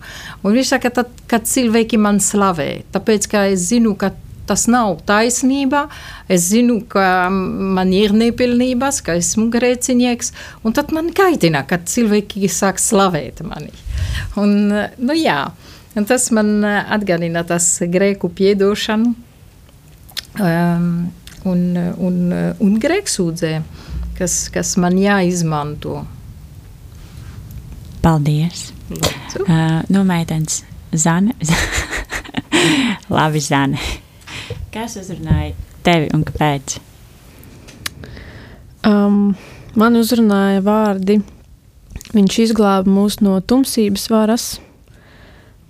Un 0.44 0.53
viņš 0.53 0.72
saka, 0.75 0.90
tad, 0.98 1.14
kad 1.31 1.46
cilvēki 1.48 1.96
man 1.96 2.20
slavē, 2.20 2.83
tāpēc, 2.92 3.31
ka 3.33 3.46
es 3.55 3.70
zinu, 3.70 3.94
ka 3.96 4.11
tas 4.53 4.69
nav 4.69 5.01
taisnība. 5.09 5.87
Es 6.29 6.51
zinu, 6.53 6.83
ka 6.93 7.31
man 7.33 7.93
ir 7.97 8.12
nepilnības, 8.17 9.01
ka 9.07 9.17
esmu 9.21 9.49
grēcinieks, 9.55 10.33
un 10.62 10.77
tad 10.77 10.93
man 10.93 11.11
kaitina, 11.17 11.65
kad 11.69 11.88
cilvēki 11.88 12.51
sāk 12.53 12.81
slavēt 12.83 13.41
mani. 13.49 13.73
Un, 14.41 14.71
nu, 15.01 15.17
jā, 15.17 15.41
un 15.97 16.09
tas 16.09 16.29
man 16.37 16.61
atgādina 16.65 17.45
tas 17.49 17.67
grēku 17.88 18.31
piedošanu 18.37 19.15
um, 20.41 20.91
un, 21.49 21.62
un, 21.97 22.19
un 22.61 22.77
grēksūdzē, 22.83 23.55
kas, 24.19 24.37
kas 24.55 24.77
man 24.81 25.01
jāizmanto. 25.01 26.03
Paldies! 28.03 28.71
Lūdzu. 28.93 29.45
Uh, 29.47 29.81
nu, 29.95 30.03
meitenes, 30.05 30.62
Zane. 30.93 31.37
Labi, 33.17 33.41
Zane. 33.41 33.79
Kas 34.73 34.95
uzrunāja 34.97 35.53
tevi 35.85 36.07
un 36.17 36.23
kāpēc? 36.25 36.79
Um, 38.89 39.35
man 39.77 39.99
uzrunāja 40.01 40.63
vārdi. 40.65 41.19
Viņš 42.15 42.39
izglāba 42.47 42.89
mūs 42.89 43.19
no 43.21 43.35
tumsības 43.45 44.07
varas. 44.09 44.47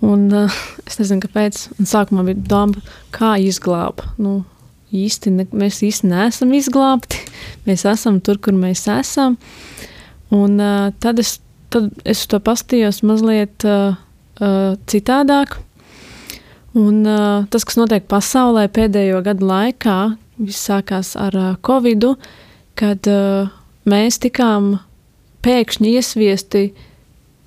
Un, 0.06 0.28
uh, 0.30 0.54
es 0.86 1.00
nezinu, 1.00 1.18
kāpēc. 1.24 1.64
Un 1.82 1.90
sākumā 1.90 2.22
bija 2.28 2.44
doma, 2.52 2.84
kā 3.10 3.32
izglābt. 3.42 4.04
Nu, 4.22 4.44
īsti 4.94 5.34
ne, 5.34 5.48
mēs 5.50 5.82
īsti 5.82 6.12
neesam 6.12 6.54
izglābti. 6.54 7.24
Mēs 7.66 7.82
esam 7.90 8.22
tur, 8.22 8.38
kur 8.38 8.54
mēs 8.54 8.86
esam. 8.90 9.34
Un, 10.30 10.54
uh, 10.62 10.94
tad, 11.02 11.18
es, 11.18 11.40
tad 11.74 11.90
es 12.06 12.22
to 12.30 12.38
pastījos 12.38 13.02
mazliet 13.02 13.66
uh, 13.66 13.98
uh, 14.38 14.78
citādāk. 14.86 15.58
Un, 16.72 17.02
uh, 17.04 17.44
tas, 17.52 17.66
kas 17.68 17.76
notiek 17.76 18.06
pasaulē 18.08 18.64
pēdējo 18.72 19.18
gadu 19.26 19.44
laikā, 19.50 19.96
viss 20.40 20.68
sākās 20.70 21.12
ar 21.20 21.36
uh, 21.36 21.50
Covid, 21.60 22.06
kad 22.80 23.08
uh, 23.12 23.50
mēs 23.84 24.16
tikām 24.22 24.78
pēkšņi 25.44 25.92
iesviesti 25.98 26.62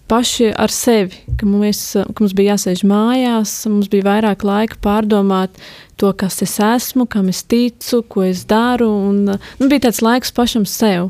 paši 0.06 0.52
ar 0.54 0.70
sevi, 0.70 1.18
ka, 1.40 1.48
mēs, 1.50 1.80
ka 2.06 2.22
mums 2.22 2.36
bija 2.38 2.54
jāsēž 2.54 2.84
mājās, 2.86 3.56
mums 3.72 3.90
bija 3.90 4.06
vairāk 4.12 4.46
laika 4.46 4.78
pārdomāt 4.84 5.58
to, 5.98 6.12
kas 6.14 6.44
es 6.46 6.60
esmu, 6.62 7.08
kam 7.10 7.32
es 7.34 7.42
ticu, 7.50 8.04
ko 8.06 8.28
es 8.28 8.44
daru. 8.46 8.92
Un, 9.10 9.24
nu, 9.34 9.72
bija 9.72 9.88
tāds 9.88 10.04
laiks 10.06 10.36
pašam 10.36 10.68
sev. 10.70 11.10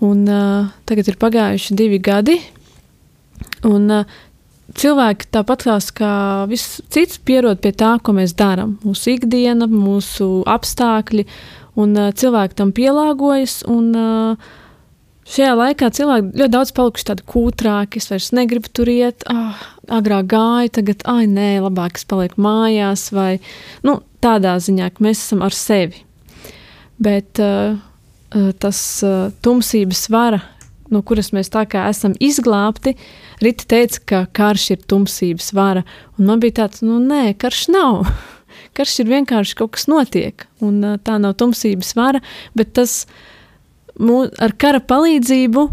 Un, 0.00 0.24
uh, 0.24 0.72
tagad 0.88 1.12
ir 1.12 1.20
pagājuši 1.20 1.76
divi 1.76 2.00
gadi, 2.00 2.38
un 3.68 3.90
uh, 3.92 4.18
cilvēki 4.78 5.30
tāpat 5.34 5.66
kā 5.96 6.12
viss 6.50 6.80
cits 6.92 7.18
pierod 7.18 7.60
pie 7.62 7.72
tā, 7.72 7.96
ko 8.02 8.14
mēs 8.16 8.34
darām. 8.38 8.78
Mūsu 8.84 9.16
ikdiena, 9.16 9.66
mūsu 9.70 10.42
apstākļi, 10.46 11.26
un 11.80 11.94
uh, 11.96 12.10
cilvēki 12.12 12.58
tam 12.58 12.74
pielāgojas. 12.76 13.62
Un, 13.70 13.94
uh, 13.94 14.58
Šajā 15.30 15.50
laikā 15.54 15.92
cilvēki 15.94 16.40
ļoti 16.40 16.50
daudz 16.50 16.72
palikuši 16.74 17.06
tādi 17.06 17.24
kūtrāki. 17.30 18.00
Es 18.00 18.08
vairs 18.10 18.32
negribu 18.34 18.70
tur 18.74 18.88
iet, 18.90 19.22
ah, 19.30 19.60
agrāk 19.86 20.26
gāju, 20.32 20.72
tagad, 20.80 21.04
ah, 21.06 21.20
nē, 21.22 21.60
labāk 21.62 22.00
es 22.00 22.06
palieku 22.10 22.40
mājās. 22.42 23.04
Vai 23.14 23.36
nu, 23.86 24.00
tādā 24.24 24.56
ziņā, 24.58 24.88
ka 24.90 25.04
mēs 25.06 25.22
esam 25.22 25.44
ar 25.46 25.54
sevi. 25.54 26.02
Bet 26.98 27.38
uh, 27.38 27.78
tas 28.58 28.80
uh, 29.06 29.30
tumsības 29.44 30.08
vara, 30.10 30.42
no 30.90 31.02
kuras 31.06 31.32
mēs 31.36 31.52
tā 31.52 31.64
kā 31.70 31.86
esam 31.90 32.14
izglābti, 32.20 32.96
Rita 33.40 33.64
teica, 33.70 34.00
ka 34.04 34.20
karš 34.36 34.66
ir 34.74 34.84
tumsības 34.90 35.52
vara, 35.56 35.84
un 36.18 36.28
man 36.28 36.42
bija 36.42 36.62
tāds, 36.62 36.84
nu 36.84 36.98
nē, 37.00 37.32
karš 37.40 37.68
nav. 37.72 38.04
Karš 38.76 39.00
ir 39.02 39.08
vienkārši 39.08 39.54
kaut 39.58 39.72
kas 39.76 39.86
notiek, 39.90 40.44
un 40.62 40.82
tā 41.06 41.16
nav 41.22 41.36
tumsības 41.38 41.94
vara, 41.98 42.20
bet 42.54 42.72
tas 42.76 43.04
ar 44.38 44.54
kara 44.58 44.80
palīdzību 44.82 45.64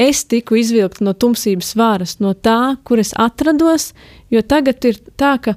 es 0.00 0.24
tiku 0.28 0.58
izvilkta 0.60 1.04
no 1.04 1.14
tumsības 1.14 1.74
varas, 1.78 2.16
no 2.20 2.32
tā, 2.34 2.76
kur 2.84 3.00
es 3.02 3.12
atrados, 3.20 3.92
jo 4.32 4.42
tagad 4.42 4.84
ir 4.88 4.98
tā, 5.20 5.36
ka 5.44 5.54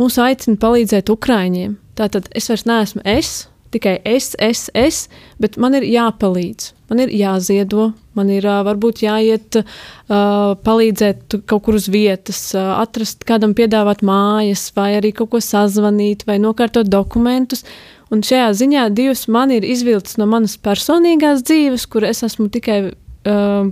mūs 0.00 0.18
aicina 0.22 0.58
palīdzēt 0.60 1.12
Ukraiņiem. 1.12 1.76
Tātad 1.98 2.28
es 2.36 2.48
vairs 2.50 2.66
neesmu 2.68 3.02
es, 3.08 3.48
tikai 3.74 3.98
es, 4.08 4.32
es, 4.42 4.68
es, 4.74 5.06
bet 5.40 5.58
man 5.60 5.76
ir 5.78 5.86
jāpalīdz. 5.88 6.72
Man 6.88 7.02
ir 7.04 7.10
jāziedo, 7.12 7.90
man 8.16 8.30
ir 8.32 8.46
varbūt 8.64 9.02
jāiet, 9.04 9.58
uh, 9.60 10.54
palīdzēt 10.64 11.36
kaut 11.50 11.66
kur 11.66 11.76
uz 11.76 11.90
vietas, 11.92 12.40
uh, 12.56 12.78
atrast 12.80 13.26
kādam 13.28 13.52
piedāvāt 13.58 14.00
mājas, 14.06 14.70
vai 14.76 14.94
arī 14.96 15.12
kaut 15.16 15.34
ko 15.34 15.42
sazvanīt, 15.44 16.24
vai 16.28 16.38
nokārtot 16.40 16.88
dokumentus. 16.88 17.66
Un 18.08 18.24
šajā 18.24 18.48
ziņā 18.56 18.86
Dievs 18.96 19.26
man 19.28 19.52
ir 19.52 19.66
izvilcis 19.68 20.16
no 20.16 20.24
manas 20.30 20.56
personīgās 20.56 21.44
dzīves, 21.44 21.84
kur 21.92 22.08
es 22.08 22.24
esmu 22.24 22.48
tikai 22.54 22.80
uh, 22.88 23.68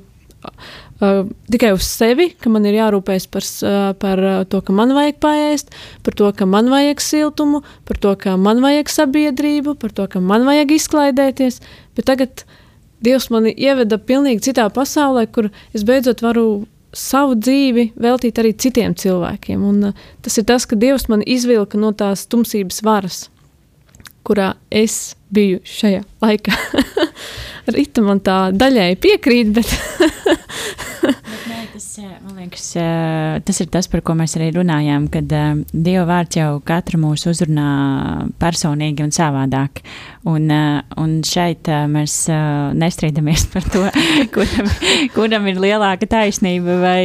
Uh, 0.97 1.27
tikai 1.53 1.75
uz 1.77 1.85
sevi, 1.85 2.31
ka 2.41 2.49
man 2.49 2.65
ir 2.65 2.79
jārūpējas 2.79 3.27
par, 3.29 3.45
uh, 3.69 3.91
par 4.01 4.23
uh, 4.25 4.37
to, 4.49 4.63
ka 4.65 4.73
man 4.73 4.95
vajag 4.97 5.19
paēst, 5.21 5.75
par 6.07 6.17
to, 6.17 6.31
ka 6.33 6.49
man 6.49 6.71
vajag 6.73 7.03
siltumu, 7.05 7.61
par 7.85 8.01
to, 8.01 8.15
ka 8.23 8.39
man 8.41 8.63
vajag 8.65 8.89
sabiedrību, 8.95 9.77
par 9.83 9.93
to, 9.93 10.07
ka 10.09 10.23
man 10.25 10.47
vajag 10.49 10.73
izklaidēties. 10.79 11.61
Bet 11.99 12.09
tagad 12.09 12.47
Dievs 13.05 13.29
mani 13.29 13.53
ieveda 13.53 13.99
pilnīgi 14.01 14.49
citā 14.49 14.71
pasaulē, 14.73 15.27
kur 15.29 15.51
es 15.77 15.85
beidzot 15.85 16.25
varu 16.25 16.65
savu 16.97 17.37
dzīvi 17.37 17.91
veltīt 18.01 18.41
arī 18.41 18.55
citiem 18.57 18.97
cilvēkiem. 18.97 19.69
Un, 19.69 19.91
uh, 19.91 20.05
tas 20.25 20.41
ir 20.41 20.49
tas, 20.49 20.65
ka 20.65 20.81
Dievs 20.81 21.11
man 21.13 21.21
izvilka 21.29 21.77
no 21.77 21.93
tās 21.93 22.25
tumsības 22.25 22.81
varas, 22.89 23.27
kurā 24.27 24.53
es 24.71 25.15
biju 25.33 25.61
šajā 25.67 26.03
laikā. 26.23 26.55
Rīta 27.75 28.03
man 28.07 28.21
tā 28.23 28.37
daļēji 28.55 28.99
piekrīt, 29.03 29.49
bet. 29.57 29.73
bet 31.03 31.49
nē, 31.51 31.65
tas, 31.73 31.89
liekas, 32.37 32.67
tas 33.49 33.61
ir 33.63 33.71
tas, 33.75 33.89
par 33.91 34.05
ko 34.07 34.15
mēs 34.19 34.37
arī 34.39 34.53
runājām, 34.55 35.09
kad 35.11 35.35
uh, 35.35 35.59
Dieva 35.73 36.05
vārds 36.13 36.39
jau 36.39 36.61
katru 36.67 37.01
mūsu 37.03 37.33
uzrunā 37.35 37.67
personīgi 38.39 39.03
un 39.03 39.11
savādāk. 39.15 39.83
Un, 40.31 40.47
un 40.51 41.19
šeit 41.27 41.69
mēs 41.91 42.15
nestrīdamies 42.79 43.49
par 43.53 43.67
to, 43.71 43.85
kuram, 44.35 44.71
kuram 45.15 45.51
ir 45.51 45.63
lielāka 45.63 46.07
taisnība 46.11 46.81
vai 46.83 47.03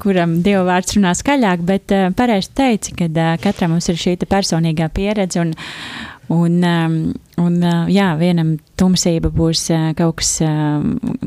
kuram 0.00 0.38
Dieva 0.44 0.64
vārds 0.72 0.96
runā 0.96 1.12
skaļāk, 1.16 1.64
bet 1.68 1.96
pareizi 2.16 2.52
teici, 2.56 2.96
ka 2.96 3.34
katram 3.44 3.76
mums 3.76 3.92
ir 3.92 4.00
šī 4.00 4.16
personīgā 4.24 4.88
pieredze. 4.92 5.44
Un, 5.44 5.52
Un, 6.28 6.58
um, 6.60 6.96
un 7.40 7.54
uh, 7.64 7.86
jā, 7.88 8.10
vienam 8.20 8.58
tumsība 8.76 9.30
būs 9.32 9.62
uh, 9.72 9.90
kaut 9.96 10.18
kas 10.20 10.34
uh, 10.44 10.82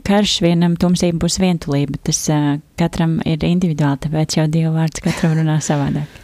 karš, 0.05 0.35
vienam 0.45 0.75
tumsība 0.77 1.23
būs 1.23 1.39
vientulība. 1.41 1.97
Tas 2.05 2.19
uh, 2.29 2.59
katram 2.77 3.17
ir 3.25 3.41
individuāli, 3.47 4.03
tāpēc 4.03 4.37
jau 4.37 4.45
Dieva 4.51 4.75
vārds 4.75 5.01
katram 5.01 5.33
runā 5.39 5.57
savādāk. 5.65 6.21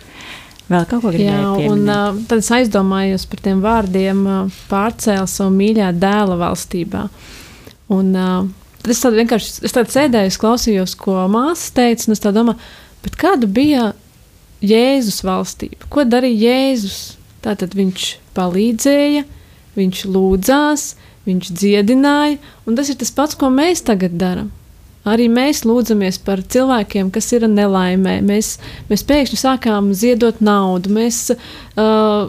Vēl 0.68 0.86
kaut 0.92 1.02
ko 1.02 1.16
gribēju 1.16 1.64
Jā, 1.64 1.72
un 1.72 1.84
uh, 1.90 2.22
tad 2.30 2.44
es 2.44 2.52
aizdomājos 2.54 3.26
par 3.32 3.42
tiem 3.48 3.66
vārdiem 3.66 4.24
uh, 4.28 4.62
pārcēla 4.70 5.26
savu 5.32 5.56
mīļā 5.58 5.90
dēla 5.98 6.38
valstībā. 6.44 7.06
Un 7.98 8.14
uh, 8.14 8.42
tad 8.84 8.94
es 8.94 9.02
tādu 9.02 9.24
vienkārši 9.24 9.54
es 9.66 9.74
tādu 9.74 9.96
sēdēju, 9.96 10.38
klausījos, 10.44 10.98
ko 11.00 11.24
māsas 11.34 11.72
teica, 11.74 12.06
un 12.06 12.18
es 12.18 12.26
domāju, 12.26 12.60
kāda 13.18 13.50
bija 13.50 13.94
Jēzus 14.62 15.24
valstība? 15.26 15.88
Ko 15.90 16.06
darīja 16.06 16.52
Jēzus? 16.52 17.00
Tātad 17.46 17.76
viņš 17.78 18.08
palīdzēja, 18.38 19.26
viņš 19.78 20.06
lūdzās, 20.10 20.88
viņš 21.28 21.52
dziedināja, 21.60 22.40
un 22.66 22.78
tas 22.80 22.90
ir 22.92 23.00
tas 23.02 23.14
pats, 23.14 23.38
ko 23.38 23.52
mēs 23.54 23.84
tagad 23.88 24.18
darām. 24.20 24.54
Arī 25.08 25.30
mēs 25.32 25.62
lūdzamies 25.64 26.18
par 26.26 26.42
cilvēkiem, 26.52 27.14
kas 27.16 27.30
ir 27.32 27.46
nelaimē. 27.48 28.18
Mēs, 28.28 28.58
mēs 28.90 29.06
pēkšņi 29.08 29.38
sākām 29.40 29.94
ziedot 29.96 30.42
naudu. 30.44 30.92
Mēs 30.98 31.20
uh, 31.32 32.28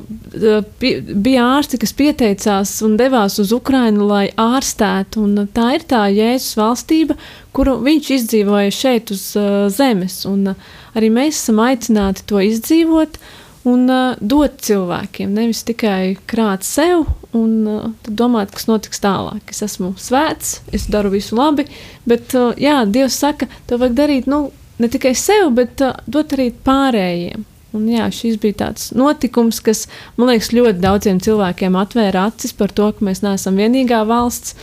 bija 0.78 1.48
ārsti, 1.56 1.80
kas 1.82 1.94
pieteicās 1.98 2.76
un 2.86 2.94
devās 3.00 3.40
uz 3.42 3.50
Ukrajinu, 3.56 4.06
lai 4.12 4.28
ārstētu. 4.38 5.24
Un 5.26 5.50
tā 5.54 5.72
ir 5.74 5.88
tā 5.90 6.04
Jēzus 6.12 6.54
valstība, 6.60 7.18
kuru 7.56 7.80
viņš 7.82 8.12
izdzīvoja 8.20 8.78
šeit 8.78 9.10
uz 9.16 9.26
uh, 9.40 9.66
zemes. 9.74 10.20
Un, 10.30 10.52
uh, 10.54 10.78
arī 10.94 11.10
mēs 11.18 11.42
esam 11.42 11.58
aicināti 11.66 12.28
to 12.30 12.38
izdzīvot. 12.46 13.18
Uh, 13.18 13.47
un 13.68 13.84
uh, 13.90 14.16
dot 14.20 14.58
cilvēkiem, 14.64 15.32
nevis 15.34 15.64
tikai 15.68 16.16
krāt 16.30 16.64
sev 16.66 17.04
un 17.36 17.52
uh, 17.68 17.90
domāt, 18.08 18.52
kas 18.54 18.68
notiks 18.70 19.02
tālāk. 19.04 19.52
Es 19.52 19.62
esmu 19.66 19.92
svēts, 20.00 20.58
es 20.72 20.88
daru 20.92 21.12
visu 21.14 21.36
labi, 21.38 21.68
bet 22.08 22.34
uh, 22.38 22.54
jā, 22.58 22.80
Dievs 22.88 23.18
saka, 23.20 23.50
to 23.68 23.80
vajag 23.80 23.98
darīt 23.98 24.30
nu, 24.30 24.48
ne 24.78 24.90
tikai 24.90 25.14
sev, 25.18 25.50
bet 25.58 25.84
uh, 25.84 25.96
dot 26.06 26.34
arī 26.36 26.50
pārējiem. 26.64 27.46
Un, 27.76 27.84
jā, 27.92 28.06
šis 28.14 28.38
bija 28.40 28.62
tāds 28.62 28.88
notikums, 28.96 29.58
kas 29.60 29.84
man 30.16 30.30
liekas 30.30 30.54
ļoti 30.56 30.80
daudziem 30.80 31.18
cilvēkiem 31.20 31.76
atvēra 31.76 32.28
acis 32.30 32.54
par 32.56 32.72
to, 32.72 32.88
ka 32.96 33.04
mēs 33.04 33.20
neesam 33.20 33.60
vienīgā 33.60 34.00
valsts 34.08 34.56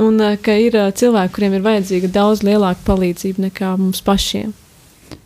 un 0.00 0.16
uh, 0.22 0.38
ka 0.40 0.56
ir 0.60 0.78
uh, 0.78 0.88
cilvēki, 0.88 1.34
kuriem 1.36 1.58
ir 1.58 1.66
vajadzīga 1.66 2.12
daudz 2.16 2.46
lielāka 2.46 2.80
palīdzība 2.88 3.50
nekā 3.50 3.76
mums 3.76 4.00
pašiem. 4.06 4.56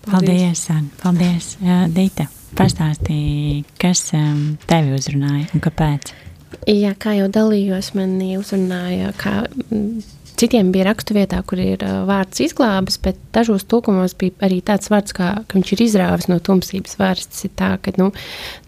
Paldies, 0.09 0.11
Paldies 0.11 0.67
Anna! 0.75 1.01
Paldies, 1.05 1.55
uh, 1.63 1.87
Dīta! 1.95 2.31
Pastāstīja, 2.59 3.63
kas 3.81 4.09
um, 4.17 4.57
tevi 4.69 4.97
uzrunāja 4.97 5.47
un 5.55 5.63
kāpēc? 5.63 6.15
Jā, 6.69 6.95
kā 6.99 7.15
jau 7.15 7.29
dalījos, 7.33 7.93
manī 7.95 8.35
uzrunāja, 8.41 9.13
kā 9.19 9.45
citiem 10.41 10.73
bija 10.75 10.89
raksturvietā, 10.89 11.41
kur 11.47 11.61
ir 11.63 11.85
uh, 11.85 12.01
vārds 12.09 12.43
izglābis, 12.43 12.99
bet 13.03 13.19
dažos 13.35 13.67
tulkumos 13.71 14.17
bija 14.19 14.35
arī 14.49 14.61
tāds 14.67 14.91
vārds, 14.93 15.15
kā, 15.17 15.33
ka 15.47 15.59
viņš 15.59 15.73
ir 15.77 15.85
izrāvis 15.87 16.31
no 16.31 16.41
tumsības 16.43 16.99
varas. 17.01 17.29
Tas 17.31 17.47
ir 17.47 17.55
tā, 17.61 17.71
ka 17.83 17.95
nu, 18.01 18.11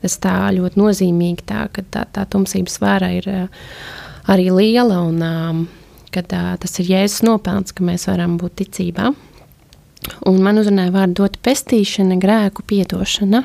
tas 0.02 0.18
tā 0.22 0.36
ļoti 0.56 0.80
nozīmīgi, 0.80 1.46
tā, 1.48 1.66
ka 1.74 1.84
tā, 1.94 2.04
tā 2.14 2.26
tumsības 2.32 2.78
vara 2.82 3.10
ir 3.16 3.28
uh, 3.32 3.72
arī 4.32 4.50
liela 4.54 5.00
un 5.08 5.24
um, 5.26 5.64
ka 6.14 6.22
uh, 6.22 6.52
tas 6.62 6.78
ir 6.78 6.92
Jēzus 6.92 7.24
nopelns, 7.26 7.74
ka 7.74 7.84
mēs 7.86 8.06
varam 8.10 8.38
būt 8.40 8.60
ticībā. 8.62 9.10
Un 10.28 10.38
man 10.42 10.58
uzrunāja 10.58 10.92
vārdu 10.94 11.22
dot 11.22 11.38
pestīšana, 11.46 12.18
grēku 12.22 12.64
piedošana. 12.66 13.44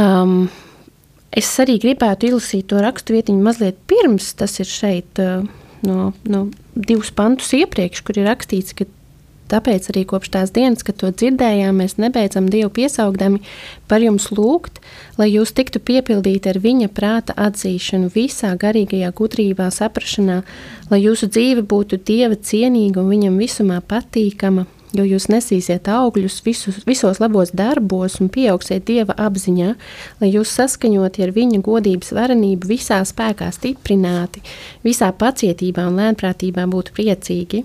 Um, 0.00 0.48
es 1.34 1.50
arī 1.62 1.78
gribētu 1.82 2.30
izlasīt 2.30 2.68
to 2.72 2.80
rakstu 2.82 3.14
vietiņu 3.16 3.44
mazliet 3.44 3.78
pirms 3.90 4.32
tas 4.38 4.58
ir 4.62 4.70
šeit, 4.70 5.22
uh, 5.22 5.46
no, 5.86 6.12
no 6.26 6.46
divus 6.74 7.12
pantus 7.14 7.52
iepriekš, 7.54 8.02
kur 8.06 8.18
ir 8.18 8.28
rakstīts, 8.30 8.74
ka 8.74 8.88
Tāpēc 9.44 9.90
arī 9.92 10.02
kopš 10.08 10.30
tās 10.32 10.52
dienas, 10.56 10.82
kad 10.86 10.96
to 10.96 11.10
dzirdējām, 11.12 11.76
mēs 11.82 11.98
nebeidzam 12.00 12.46
Dievu 12.48 12.70
piesaugdami 12.78 13.42
par 13.90 14.00
jums 14.00 14.30
lūgt, 14.32 14.80
lai 15.20 15.28
jūs 15.28 15.52
tiktu 15.52 15.82
piepildīti 15.84 16.48
ar 16.48 16.58
viņa 16.64 16.88
prāta 16.96 17.36
atzīšanu 17.36 18.08
visā 18.14 18.54
garīgajā 18.56 19.12
gudrībā, 19.14 19.68
saprašanā, 19.68 20.40
lai 20.88 21.00
jūsu 21.02 21.28
dzīve 21.28 21.66
būtu 21.68 22.00
Dieva 22.08 22.40
cienīga 22.40 23.02
un 23.04 23.12
viņam 23.12 23.36
visumā 23.42 23.82
patīkama, 23.84 24.64
jo 24.94 25.04
jūs 25.06 25.26
nesīsiet 25.32 25.88
augļus 25.90 26.40
visus, 26.46 26.80
visos 26.86 27.20
labos 27.22 27.52
darbos 27.56 28.20
un 28.22 28.30
pieaugsiet 28.32 28.86
Dieva 28.88 29.16
apziņā, 29.26 29.74
lai 30.20 30.30
jūs 30.30 30.54
saskaņoti 30.58 31.26
ar 31.26 31.34
viņa 31.34 31.60
godības 31.64 32.14
varenību 32.16 32.70
visā 32.74 33.00
spēkā 33.06 33.50
stiprināti, 33.54 34.44
visā 34.86 35.10
pacietībā 35.12 35.88
un 35.90 36.00
lēnprātībā 36.02 36.68
būtu 36.70 36.94
priecīgi, 36.96 37.64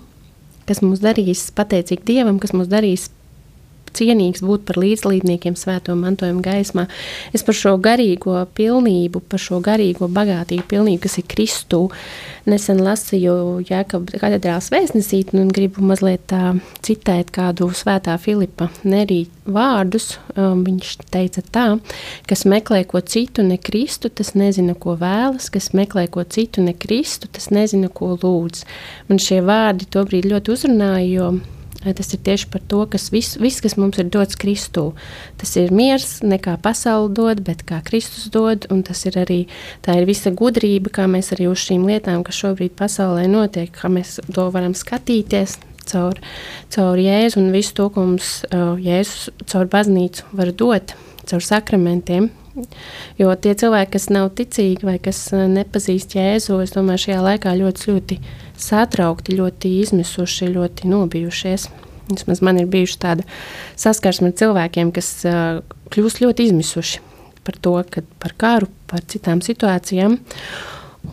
kas 0.69 0.83
mūs 0.85 1.01
darīs 1.03 1.47
pateicīgi 1.55 2.05
Dievam, 2.09 2.41
kas 2.41 2.55
mūs 2.57 2.69
darīs 2.71 3.09
cienīgs 3.99 4.43
būt 4.45 4.65
par 4.67 4.79
līdzlīdniekiem 4.81 5.57
svēto 5.59 5.95
mantojuma 5.99 6.43
gaismā. 6.45 6.87
Es 7.35 7.45
par 7.45 7.57
šo 7.57 7.75
garīgo 7.83 8.39
pilnību, 8.57 9.21
par 9.29 9.43
šo 9.43 9.59
garīgo 9.63 10.09
bagātīgu 10.11 10.67
pilnību, 10.71 11.03
kas 11.05 11.19
ir 11.21 11.27
Kristū, 11.29 11.85
nesen 12.49 12.81
lasīju 12.83 13.59
Jēkabas 13.67 14.19
katedrāls 14.21 14.69
vēstnesīt 14.73 15.33
un 15.37 15.51
gribu 15.53 15.83
mazliet 15.85 16.25
tā 16.31 16.55
citēt 16.85 17.33
kādu 17.35 17.69
svētā 17.75 18.15
Filipa 18.21 18.69
Nerī 18.87 19.25
vārdus. 19.49 20.17
Um, 20.35 20.63
viņš 20.65 20.95
teica 21.11 21.43
tā, 21.53 21.67
kas 22.29 22.45
meklē 22.49 22.83
ko 22.89 23.01
citu 23.01 23.45
ne 23.45 23.59
Kristu, 23.61 24.09
tas 24.09 24.33
nezina, 24.37 24.75
ko 24.77 24.95
vēlas, 24.99 25.49
kas 25.53 25.71
meklē 25.77 26.07
ko 26.11 26.23
citu 26.23 26.63
ne 26.65 26.75
Kristu, 26.77 27.29
tas 27.31 27.49
nezina, 27.53 27.89
ko 27.89 28.15
lūdz. 28.17 28.65
Man 29.09 29.21
šie 29.21 29.41
vārdi 29.45 29.89
tobrīd 29.91 30.29
ļoti 30.29 30.55
uzrunāja, 30.55 31.07
jo 31.09 31.31
Tas 31.79 32.11
ir 32.11 32.19
tieši 32.27 32.49
par 32.51 32.63
to, 32.67 32.81
kas 32.91 33.07
viss, 33.13 33.37
vis, 33.39 33.61
kas 33.63 33.77
mums 33.79 33.99
ir 34.01 34.09
dots 34.11 34.35
Kristū. 34.39 34.89
Tas 35.39 35.55
ir 35.59 35.71
miers, 35.71 36.17
ne 36.27 36.35
kā 36.41 36.57
pasaule 36.59 37.07
dod, 37.15 37.39
bet 37.47 37.63
kā 37.67 37.79
Kristus 37.85 38.27
dod. 38.33 38.67
Tas 38.87 39.05
ir 39.07 39.15
arī 39.21 39.39
tā 39.85 39.95
ir 40.01 40.07
visa 40.09 40.33
gudrība, 40.35 40.91
kā 40.99 41.07
mēs 41.07 41.31
arī 41.35 41.47
uz 41.47 41.63
šīm 41.63 41.87
lietām, 41.87 42.25
kas 42.27 42.41
šobrīd 42.43 42.75
pasaulē 42.79 43.29
notiek, 43.31 43.71
kā 43.71 43.91
mēs 43.91 44.17
to 44.27 44.49
varam 44.51 44.75
skatīties 44.75 45.55
caur, 45.89 46.19
caur 46.73 46.99
Jēzu 46.99 47.39
un 47.41 47.53
visu 47.55 47.75
to, 47.79 47.87
ko 47.93 48.05
mums 48.11 48.41
uh, 48.49 48.75
Jēzus 48.79 49.31
caur 49.49 49.71
baznīcu 49.71 50.27
var 50.35 50.51
dot, 50.51 50.95
caur 51.29 51.45
sakramentiem. 51.45 52.29
Jo 53.19 53.33
tie 53.35 53.53
cilvēki, 53.57 53.91
kas 53.95 54.07
nav 54.13 54.31
ticīgi 54.37 54.87
vai 54.87 54.97
kas 55.03 55.21
nepazīst 55.33 56.15
Jēzu, 56.17 56.59
es 56.63 56.73
domāju, 56.75 57.05
šajā 57.07 57.19
laikā 57.25 57.53
ļoti, 57.59 57.91
ļoti 57.91 58.19
satraukti, 58.59 59.37
ļoti 59.39 59.75
izmisuši, 59.83 60.49
ļoti 60.55 60.89
nobijušies. 60.91 61.69
Vismaz 62.09 62.41
man 62.41 62.57
ir 62.57 62.69
bijuši 62.71 62.97
tāda 63.01 63.27
saskarsme 63.77 64.31
ar 64.31 64.39
cilvēkiem, 64.39 64.91
kas 64.95 65.11
uh, 65.29 65.61
kļūst 65.93 66.23
ļoti 66.23 66.49
izmisuši 66.49 67.05
par 67.45 67.57
to, 67.61 67.75
kad 67.89 68.07
par 68.21 68.33
karu, 68.37 68.69
par 68.89 69.05
citām 69.09 69.43
situācijām. 69.45 70.17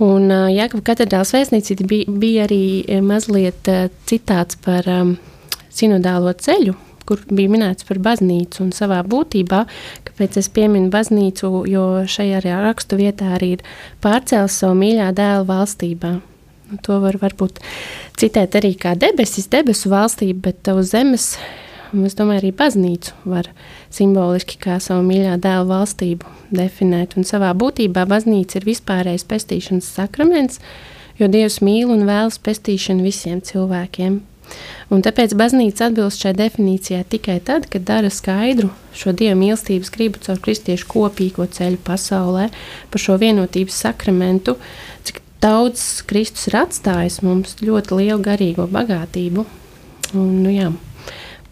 Un 0.03 0.33
uh, 0.33 0.49
Jēkabas 0.53 0.87
katedrāls 0.89 1.35
vēstniecība 1.37 1.87
bija, 1.91 2.17
bija 2.25 2.49
arī 2.49 2.65
mazliet 3.05 3.71
uh, 3.73 3.87
citāts 4.09 4.59
par 4.65 4.89
um, 4.91 5.15
sinodālo 5.73 6.33
ceļu, 6.33 6.75
kur 7.09 7.23
bija 7.31 7.53
minēts 7.53 7.87
par 7.89 8.01
baznīcu 8.03 8.65
un 8.67 8.73
savā 8.77 9.01
būtībā, 9.07 9.65
kāpēc 10.09 10.39
es 10.43 10.51
pieminu 10.53 10.91
baznīcu, 10.93 11.53
jo 11.71 11.85
šajā 12.11 12.43
rakstu 12.45 12.99
vietā 13.01 13.35
arī 13.39 13.57
ir 13.57 13.67
pārcēlis 14.05 14.63
savu 14.63 14.79
mīļā 14.83 15.13
dēla 15.17 15.47
valstībā. 15.49 16.17
Nu, 16.67 16.81
to 16.83 16.99
var 16.99 17.15
varbūt 17.21 17.61
citēt 18.19 18.57
arī 18.59 18.73
kā 18.75 18.97
debesis, 18.99 19.47
debesu 19.53 19.93
valstība, 19.93 20.49
bet 20.49 20.71
uz 20.73 20.91
zemes, 20.91 21.29
es 21.95 22.19
domāju, 22.19 22.43
arī 22.43 22.51
baznīcu 22.59 23.15
var 23.31 23.53
simboliski 23.95 24.59
kā 24.59 24.81
savu 24.83 25.05
mīļā 25.07 25.37
dēla 25.43 25.69
valstību 25.71 26.35
definēt. 26.59 27.15
Un 27.17 27.29
savā 27.29 27.53
būtībā 27.55 28.07
baznīca 28.11 28.59
ir 28.59 28.67
vispārējais 28.67 29.27
pestīšanas 29.31 29.93
sakraments, 30.01 30.59
jo 31.21 31.31
Dievs 31.31 31.61
mīl 31.63 31.93
un 31.95 32.03
vēlas 32.09 32.41
pestīšanu 32.43 33.07
visiem 33.07 33.39
cilvēkiem. 33.47 34.19
Un 34.95 35.03
tāpēc 35.03 35.35
baznīca 35.35 35.89
atbilst 35.89 36.23
šai 36.23 36.33
definīcijai 36.39 37.03
tikai 37.11 37.41
tad, 37.43 37.67
kad 37.71 37.83
dara 37.89 38.11
skaidru 38.13 38.71
šo 38.95 39.11
dieva 39.17 39.35
mīlestības 39.39 39.91
gribu 39.95 40.23
caur 40.23 40.39
kristiešu 40.43 40.87
kopīgo 40.93 41.47
ceļu 41.51 41.81
pasaulē, 41.87 42.49
par 42.93 43.03
šo 43.03 43.19
vienotības 43.19 43.81
sakramentu, 43.83 44.55
cik 45.07 45.19
daudz 45.43 46.05
Kristus 46.07 46.47
ir 46.51 46.61
atstājis 46.63 47.19
mums 47.27 47.59
ļoti 47.67 47.99
lielu 47.99 48.23
garīgo 48.23 48.69
bagātību. 48.71 49.47
Un, 50.15 50.31
nu, 50.45 50.55
jā, 50.55 50.71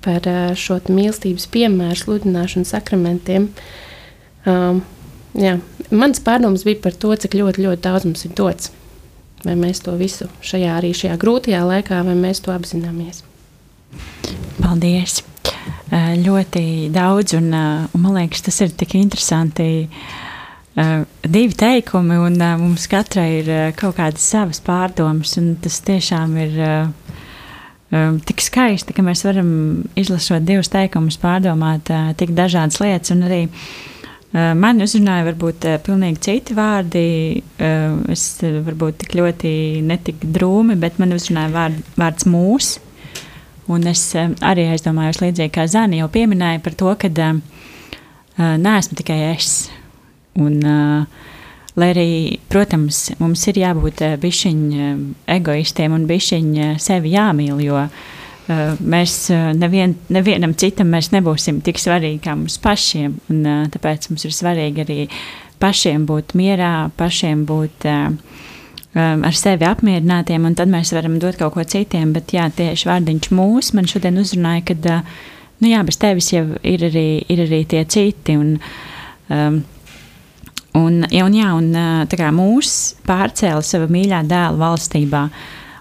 par 0.05 0.31
šo 0.59 0.79
mīlestības 0.87 1.49
piemēru, 1.51 1.99
sludināšanu 2.05 2.71
sakramentiem. 2.71 3.51
Um, 4.47 4.85
jā, 5.35 5.59
mans 5.91 6.23
pārdoms 6.23 6.67
bija 6.69 6.83
par 6.87 6.95
to, 6.95 7.15
cik 7.19 7.35
ļoti, 7.41 7.67
ļoti 7.67 7.87
daudz 7.89 8.09
mums 8.09 8.27
ir 8.29 8.39
dots. 8.39 8.71
Vai 9.45 9.55
mēs 9.61 9.83
to 9.85 9.95
visu 10.01 10.29
šajā 10.45 10.79
arī 10.79 10.95
šajā 10.97 11.19
grūtajā 11.21 11.61
laikā, 11.69 12.01
vai 12.07 12.17
mēs 12.17 12.41
to 12.45 12.53
apzināmies? 12.55 13.23
Paldies! 14.61 15.21
Ļoti 15.95 16.91
daudz, 16.91 17.37
un, 17.39 17.53
un 17.55 18.03
man 18.03 18.17
liekas, 18.17 18.43
tas 18.47 18.57
ir 18.65 18.73
tik 18.75 18.97
interesanti. 18.99 19.87
Divi 20.75 21.55
teikumi, 21.55 22.17
un 22.19 22.41
mums 22.65 22.89
katrai 22.91 23.29
ir 23.43 23.51
kaut 23.79 23.99
kādas 24.01 24.25
savas 24.27 24.59
pārdomas, 24.65 25.37
un 25.39 25.55
tas 25.63 25.79
tiešām 25.87 26.35
ir 26.43 26.59
tik 28.27 28.43
skaisti, 28.43 28.97
ka 28.97 29.05
mēs 29.07 29.23
varam 29.29 29.51
izlasot 30.01 30.43
divus 30.43 30.73
teikumus, 30.73 31.21
pārdomāt 31.23 31.93
tik 32.19 32.35
dažādas 32.35 32.81
lietas, 32.83 33.13
un 33.15 33.23
arī 33.29 33.45
uh, 33.47 33.94
man 34.35 34.83
uzrunāja 34.83 35.29
varbūt 35.29 35.67
uh, 35.69 35.77
pilnīgi 35.85 36.23
citi 36.27 36.57
vārdi, 36.57 37.05
uh, 37.59 37.95
es 38.13 38.25
varbūt 38.43 39.05
tik 39.05 39.15
ļoti 39.21 39.53
netik 39.87 40.25
drūmi, 40.35 40.79
bet 40.81 40.99
man 41.03 41.15
uzrunāja 41.17 41.53
vārd, 41.55 41.79
vārds 42.01 42.27
mūs, 42.31 42.75
un 43.71 43.87
es 43.91 44.09
arī 44.15 44.67
aizdomājos 44.73 45.23
līdzīgi 45.23 45.55
kā 45.55 45.69
Zani 45.71 46.03
jau 46.03 46.11
pieminēja 46.13 46.61
par 46.65 46.75
to, 46.77 46.91
ka 47.01 47.09
neesmu 48.35 48.99
tikai 48.99 49.23
es, 49.31 49.55
Un, 50.35 50.59
lai 51.79 51.89
arī, 51.93 52.09
protams, 52.51 53.13
mums 53.21 53.45
ir 53.51 53.61
jābūt 53.63 54.03
bišķiņa 54.23 54.89
egoistiem 55.37 55.95
un 55.95 56.09
bišķiņa 56.11 56.73
sevi 56.83 57.13
jāmīl, 57.15 57.61
jo 57.63 57.79
uh, 57.85 58.03
mēs 58.49 59.17
uh, 59.33 59.53
nevien, 59.57 59.95
nevienam 60.13 60.53
citam 60.61 60.91
mēs 60.93 61.11
nebūsim 61.15 61.63
tik 61.65 61.81
svarīgi 61.81 62.21
kā 62.27 62.35
mums 62.37 62.59
pašiem. 62.63 63.17
Un, 63.33 63.43
uh, 63.43 63.67
tāpēc 63.73 64.11
mums 64.11 64.27
ir 64.27 64.35
svarīgi 64.37 64.85
arī 64.85 64.99
pašiem 65.63 66.05
būt 66.09 66.35
mierā, 66.37 66.91
pašiem 66.99 67.47
būt 67.49 67.87
ar 68.95 69.35
sevi 69.35 69.65
apmierinātiem, 69.67 70.45
un 70.47 70.55
tad 70.55 70.69
mēs 70.71 70.93
varam 70.95 71.17
dot 71.23 71.39
kaut 71.41 71.55
ko 71.57 71.65
citiem. 71.67 72.13
Bet 72.15 72.35
jā, 72.35 72.45
tieši 72.53 72.87
vārdiņš 72.91 73.31
mūs 73.35 73.73
man 73.75 73.89
šodien 73.91 74.21
uzrunāja, 74.21 74.67
ka 74.69 74.77
uh, 74.77 75.15
nu 75.63 75.71
jā, 75.73 75.81
bez 75.87 75.99
tevis 75.99 76.29
jau 76.35 76.45
ir 76.61 76.85
arī, 76.91 77.09
ir 77.33 77.47
arī 77.47 77.63
tie 77.71 77.85
citi. 77.89 78.37
Un, 78.41 78.59
um, 79.31 79.63
Un, 80.75 81.05
ja, 81.07 81.23
un, 81.23 81.35
jā, 81.39 81.53
un 81.55 81.69
tā 82.11 82.17
kā 82.19 82.33
mūsu 82.35 82.97
pārcēla 83.07 83.63
savā 83.63 83.87
mīļā 83.95 84.25
dēla 84.27 84.59
valstībā, 84.59 85.21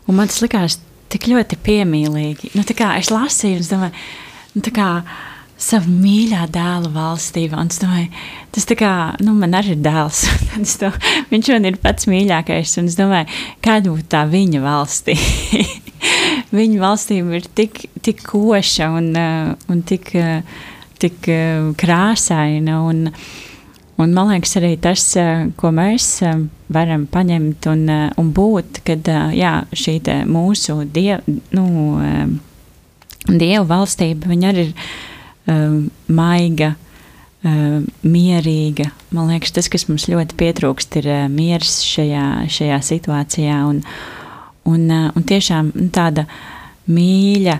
un 0.05 0.19
man 0.19 0.29
tas 0.29 0.43
likās 0.43 0.75
tik 1.11 1.29
ļoti 1.31 1.59
piemīlīgi. 1.65 2.53
Nu, 2.57 2.65
es 2.97 3.11
lasīju, 3.13 3.59
un 3.59 3.65
es 3.65 3.71
domāju, 3.71 4.03
nu, 4.55 4.73
kā 4.73 4.89
savu 5.63 5.91
mīļā 5.91 6.47
dēla 6.53 6.91
valstībā. 6.93 7.59
Un 7.59 7.71
es 7.71 7.79
domāju, 7.81 8.09
tas 8.55 8.67
kā, 8.79 8.93
nu, 9.23 9.35
man 9.37 9.55
arī 9.57 9.75
ir 9.75 9.83
dēls. 9.85 10.25
to, 10.81 10.91
viņš 11.31 11.53
man 11.55 11.69
ir 11.69 11.79
pats 11.83 12.09
mīļākais, 12.09 12.75
un 12.81 12.89
es 12.91 12.97
domāju, 12.99 13.29
kāda 13.63 13.93
būtu 13.93 14.09
tā 14.13 14.25
viņa 14.31 14.63
valstī. 14.63 15.17
viņa 16.57 16.81
valstība 16.81 17.39
ir 17.39 17.47
tik, 17.55 17.85
tik 18.03 18.25
koša 18.27 18.91
un, 18.97 19.13
un 19.71 19.87
tik, 19.87 20.11
tik 21.03 21.31
krāsaina. 21.79 22.81
Un, 22.89 23.07
Un 24.01 24.13
man 24.13 24.31
liekas, 24.31 24.55
arī 24.57 24.73
tas, 24.81 25.03
eh, 25.21 25.47
ko 25.57 25.69
mēs 25.69 26.07
eh, 26.25 26.39
varam 26.73 27.05
paņemt 27.07 27.67
un, 27.69 27.83
eh, 27.89 28.07
un 28.17 28.31
būt, 28.33 28.81
kad 28.87 29.09
jā, 29.37 29.53
šī 29.69 29.99
mūsu 30.25 30.79
diev, 30.89 31.21
nu, 31.53 31.65
dievu 33.27 33.67
valstība 33.69 34.31
arī 34.33 34.65
ir 34.65 34.73
um, 35.47 35.91
maiga, 36.07 36.73
um, 37.45 37.85
mierīga. 38.03 38.89
Man 39.11 39.29
liekas, 39.31 39.53
tas, 39.55 39.69
kas 39.71 39.87
mums 39.87 40.09
ļoti 40.11 40.35
pietrūkst, 40.39 40.97
ir 40.99 41.09
uh, 41.11 41.21
miers 41.31 41.77
šajā, 41.87 42.25
šajā 42.51 42.81
situācijā 42.89 43.61
un, 43.69 43.81
un, 44.69 44.83
uh, 44.89 45.07
un 45.15 45.27
tiešām 45.29 45.71
nu, 45.75 45.87
tāda 45.95 46.25
mīļa. 46.89 47.59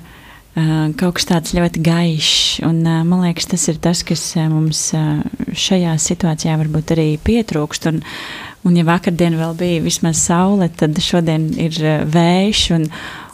Uh, 0.54 0.92
kaut 1.00 1.16
kas 1.18 1.26
tāds 1.26 1.54
ļoti 1.58 1.82
gaišs. 1.82 2.62
Un, 2.68 2.84
man 2.86 3.24
liekas, 3.24 3.48
tas 3.50 3.66
ir 3.72 3.80
tas, 3.82 4.04
kas 4.06 4.22
mums 4.52 4.92
šajā 4.94 5.96
situācijā 5.98 6.58
varbūt 6.62 6.94
arī 6.94 7.08
pietrūkst. 7.26 7.90
Un, 7.90 8.02
un 8.68 8.78
ja 8.78 8.86
vakardien 8.86 9.38
vēl 9.40 9.56
bija 9.58 9.82
vismaz 9.86 10.22
saule, 10.22 10.70
tad 10.70 11.00
šodien 11.02 11.50
ir 11.58 11.80
vējš. 12.14 12.64
Un, 12.78 12.88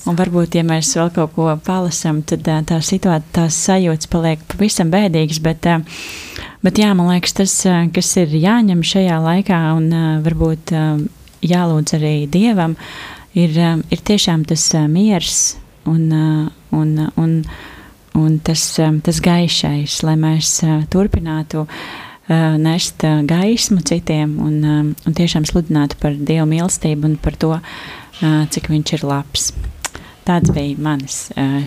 un 0.07 0.19
varbūt, 0.19 0.55
ja 0.55 0.63
mēs 0.63 0.93
vēl 0.95 1.11
kaut 1.17 1.35
ko 1.35 1.51
palasām, 1.65 2.23
tad 2.23 2.47
tā 2.47 2.79
situācija, 2.79 3.35
tās 3.35 3.59
sajūtas 3.67 4.11
paliek 4.11 4.47
pavisam 4.53 4.91
bēdīgas. 4.93 5.43
Bet, 5.43 5.67
bet 6.63 6.79
jā, 6.79 6.95
man 6.95 7.11
liekas, 7.11 7.35
tas, 7.43 7.61
kas 7.95 8.15
ir 8.23 8.35
jāņem 8.39 8.85
šajā 8.95 9.19
laikā 9.27 9.63
un 9.75 9.91
varbūt 10.23 10.71
jālūdz 11.43 11.99
arī 11.99 12.17
Dievam, 12.31 12.79
ir, 13.35 13.59
ir 13.91 14.07
tiešām 14.07 14.47
tas 14.47 14.71
miers 14.87 15.57
un, 15.89 16.11
uh, 16.11 16.49
un, 16.75 16.93
uh, 16.97 17.09
un, 17.17 17.33
un 18.19 18.37
tas, 18.45 18.61
um, 18.83 18.99
tas 19.01 19.21
gaišais, 19.23 19.99
lai 20.07 20.15
mēs 20.19 20.59
uh, 20.67 20.83
turpinātu 20.91 21.67
nest 22.29 23.01
gaismu 23.25 23.81
citiem 23.89 24.35
un, 24.45 24.57
um, 24.61 24.89
un 25.09 25.13
tiešām 25.17 25.47
sludinātu 25.49 25.97
par 25.97 26.13
Dieva 26.13 26.43
mīlestību 26.45 27.07
un 27.07 27.15
par 27.17 27.33
to, 27.41 27.55
cik 28.53 28.67
viņš 28.69 28.91
ir 28.99 29.05
labs. 29.09 29.47
Tāds 30.27 30.53
bija 30.53 30.77
manis 30.77 31.15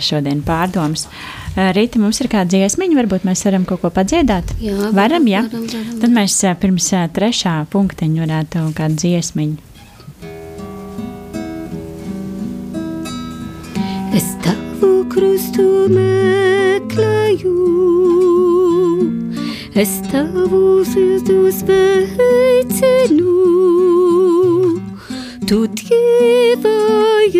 šodien 0.06 0.44
pārdoms. 0.46 1.08
Rīta, 1.56 1.98
mums 1.98 2.22
ir 2.22 2.30
kāda 2.30 2.54
dziesmiņa, 2.54 2.94
varbūt 3.00 3.26
mēs 3.26 3.42
varam 3.48 3.66
kaut 3.66 3.82
ko 3.82 3.90
padziedāt? 3.90 4.54
Jā, 4.62 4.76
varam, 4.76 4.94
varam 5.00 5.26
jā. 5.32 5.42
Varam, 5.48 5.66
varam. 5.66 5.98
Tad 6.04 6.14
mēs 6.14 6.38
pirms 6.62 6.92
trešā 7.18 7.56
punktiņa 7.74 8.22
varētu 8.22 8.66
kādu 8.78 9.02
dziesmiņu. 9.02 9.71
Estavo 14.14 15.06
costume 15.08 16.82
claiu 16.86 17.56
Estavo 19.74 20.84
sus 20.84 21.22
dos 21.22 21.62
veitenu 21.62 23.32
Tut 25.46 25.80
jevajer 25.88 27.32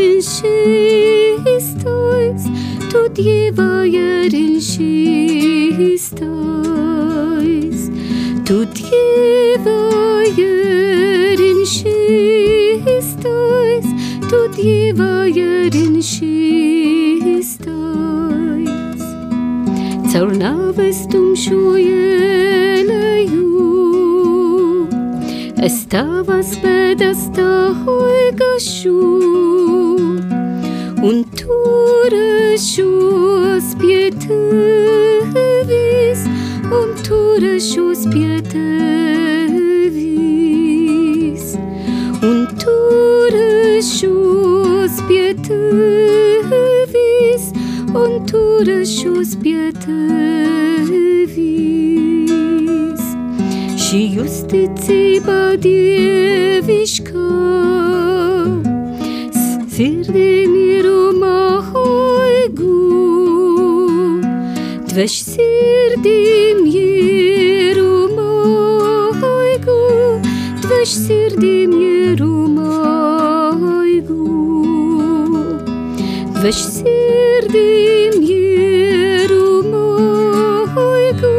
in 0.00 0.20
schistois 0.20 1.62
Tut 2.90 3.16
jevajer 3.16 4.34
in 4.34 4.60
schistois 4.60 6.20
Tut 8.44 8.74
jevajer 8.74 9.39
nāves 20.40 21.02
tumšo 21.12 21.74
ielēju, 21.80 23.42
es 25.66 25.76
tavas 25.92 26.54
pēdas 26.62 27.26
tāhoigašu, 27.36 28.94
un 31.10 31.20
turēšos 31.36 31.39
pie 31.39 31.39
tevis, 31.39 31.39
un 31.39 31.39
dveš 65.00 65.14
sirdim 65.32 66.58
mierumā 66.60 68.32
hoigu, 69.16 69.76
dveš 70.60 70.90
sirdim 71.06 71.72
mierumā 71.72 72.74
hoigu, 73.62 74.18
dveš 76.34 76.60
sirdim 76.74 78.20
mierumā 78.26 79.86
hoigu, 80.76 81.32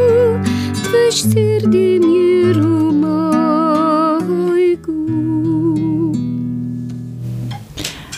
dveš 0.80 1.22
sirdim 1.28 2.10
mierumā 2.10 3.22
hoigu. 4.26 4.98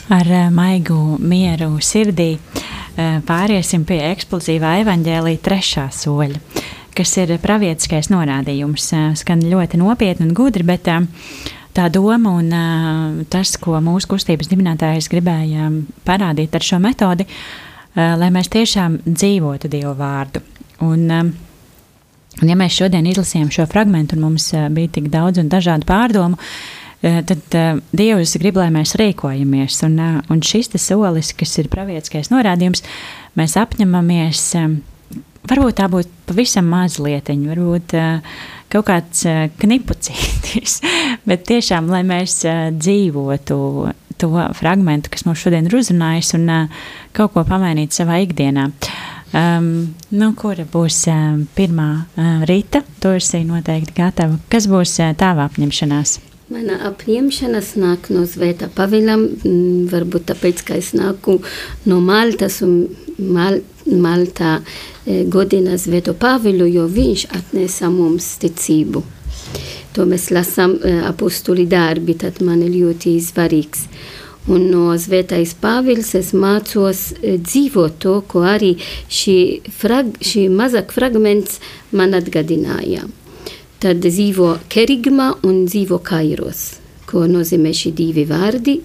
Ar 0.09 0.35
eh, 0.41 0.49
maigu 0.49 1.03
mieru 1.21 1.75
sirdī 1.85 2.33
eh, 2.33 2.54
pāriesim 2.97 3.85
pie 3.89 4.01
eksplozīvā 4.13 4.79
evaņģēlīja 4.85 5.43
trešā 5.45 5.89
soļa, 5.95 6.41
kas 6.97 7.17
ir 7.23 7.35
pravietiskais 7.43 8.11
norādījums. 8.13 8.89
Eh, 8.95 9.13
Skan 9.19 9.45
ļoti 9.45 9.81
nopietni 9.81 10.29
un 10.29 10.35
gudri, 10.37 10.67
bet 10.67 10.91
eh, 10.93 11.01
tā 11.75 11.89
doma 11.93 12.37
un 12.39 12.53
eh, 12.53 13.25
tas, 13.33 13.57
ko 13.61 13.81
mūsu 13.83 14.15
kustības 14.15 14.51
dibinātājs 14.53 15.11
gribēja 15.13 15.71
parādīt 16.07 16.55
ar 16.55 16.69
šo 16.71 16.83
metodi, 16.83 17.27
eh, 17.27 18.15
lai 18.21 18.31
mēs 18.35 18.53
tiešām 18.53 19.03
dzīvotu 19.09 19.73
Dievu 19.73 19.97
vārdu. 19.99 20.45
Un, 20.85 21.11
eh, 21.11 21.35
Un, 22.43 22.51
ja 22.51 22.57
mēs 22.59 22.75
šodien 22.75 23.07
izlasījām 23.07 23.51
šo 23.55 23.67
fragment, 23.71 24.15
un 24.15 24.25
mums 24.25 24.49
eh, 24.57 24.67
bija 24.75 24.91
tik 24.97 25.11
daudz 25.13 25.39
un 25.43 25.51
dažādu 25.53 25.87
pārdomu, 25.87 26.39
eh, 26.41 26.84
tad 27.05 27.57
uh, 27.59 27.83
Dievs 27.93 28.37
grib, 28.41 28.59
lai 28.61 28.71
mēs 28.73 28.95
rīkojamies. 29.01 29.81
Un, 29.87 29.99
uh, 30.01 30.19
un 30.33 30.43
šis 30.45 30.73
solis, 30.81 31.35
kas 31.37 31.53
ir 31.61 31.71
pravietiskais 31.73 32.33
norādījums, 32.33 32.85
mēs 33.39 33.57
apņemamies. 33.61 34.45
Um, 34.61 34.79
varbūt 35.51 35.79
tā 35.81 35.91
būtu 35.93 36.09
pavisam 36.31 36.71
maza 36.73 37.05
lietiņa, 37.05 37.51
varbūt 37.53 37.97
kaut 38.73 38.87
kāds 38.89 39.27
knipucītis, 39.61 40.79
bet 41.29 41.45
tiešām, 41.51 41.91
lai 41.93 42.01
mēs 42.09 42.41
dzīvotu 42.73 43.59
to 44.19 44.31
fragment, 44.57 45.11
kas 45.13 45.27
mums 45.29 45.43
šodien 45.45 45.69
ir 45.69 45.77
uzrunājis, 45.77 46.33
un 46.39 46.49
kaut 47.13 47.35
ko 47.37 47.45
pamainīt 47.47 47.93
savā 47.93 48.23
ikdienā. 48.25 48.71
Um, 49.35 49.97
nu, 50.15 50.29
kura 50.39 50.63
būs 50.71 51.01
uh, 51.11 51.41
pirmā 51.59 51.89
uh, 52.07 52.45
rīta? 52.47 52.85
Tu 53.03 53.17
esi 53.19 53.41
noteikti 53.43 53.97
gatava. 53.97 54.39
Kas 54.53 54.69
būs 54.71 54.95
uh, 55.03 55.11
tava 55.19 55.49
apņemšanās? 55.49 56.34
Mana 56.53 56.77
apņemšanās 56.91 57.71
nāk 57.81 58.11
no 58.13 58.27
Zvēta 58.29 58.67
Pavilam, 58.69 59.23
mm, 59.33 59.87
varbūt 59.89 60.27
tāpēc, 60.29 60.59
ka 60.69 60.75
es 60.77 60.91
nāku 60.93 61.39
no 61.89 62.03
Maltas 62.05 62.61
un 62.67 62.83
Mal 63.17 63.63
Maltā 63.85 64.59
e, 64.61 65.25
godina 65.25 65.79
Zvēto 65.81 66.13
Pavilu, 66.17 66.67
jo 66.69 66.85
viņš 66.89 67.27
atnesa 67.37 67.89
mums 67.93 68.27
ticību. 68.41 69.03
To 69.97 70.05
mēs 70.09 70.31
lasām 70.37 70.77
e, 70.77 70.95
apostuli 71.09 71.65
darbi, 71.65 72.17
tad 72.21 72.41
man 72.45 72.61
ir 72.65 72.77
ļoti 72.77 73.17
svarīgs. 73.25 73.89
Un 74.49 74.69
no 74.69 74.93
Zvētais 75.01 75.55
Pāvils 75.57 76.13
es 76.17 76.35
mācos 76.37 77.07
e, 77.17 77.39
dzīvot 77.41 78.01
to, 78.05 78.19
ko 78.29 78.45
arī 78.45 78.75
šī, 79.09 79.39
frag, 79.73 80.17
šī 80.21 80.51
mazāk 80.53 80.93
fragments 80.93 81.61
man 81.93 82.17
atgadināja. 82.17 83.09
Tad 83.85 84.01
dzīvo 84.01 84.47
kerigma 84.73 85.35
un 85.45 85.67
dzīvo 85.69 85.99
kairos, 86.01 86.79
ko 87.05 87.27
nozīmē 87.29 87.75
šī 87.77 87.91
divi 87.93 88.23
vārdi. 88.25 88.79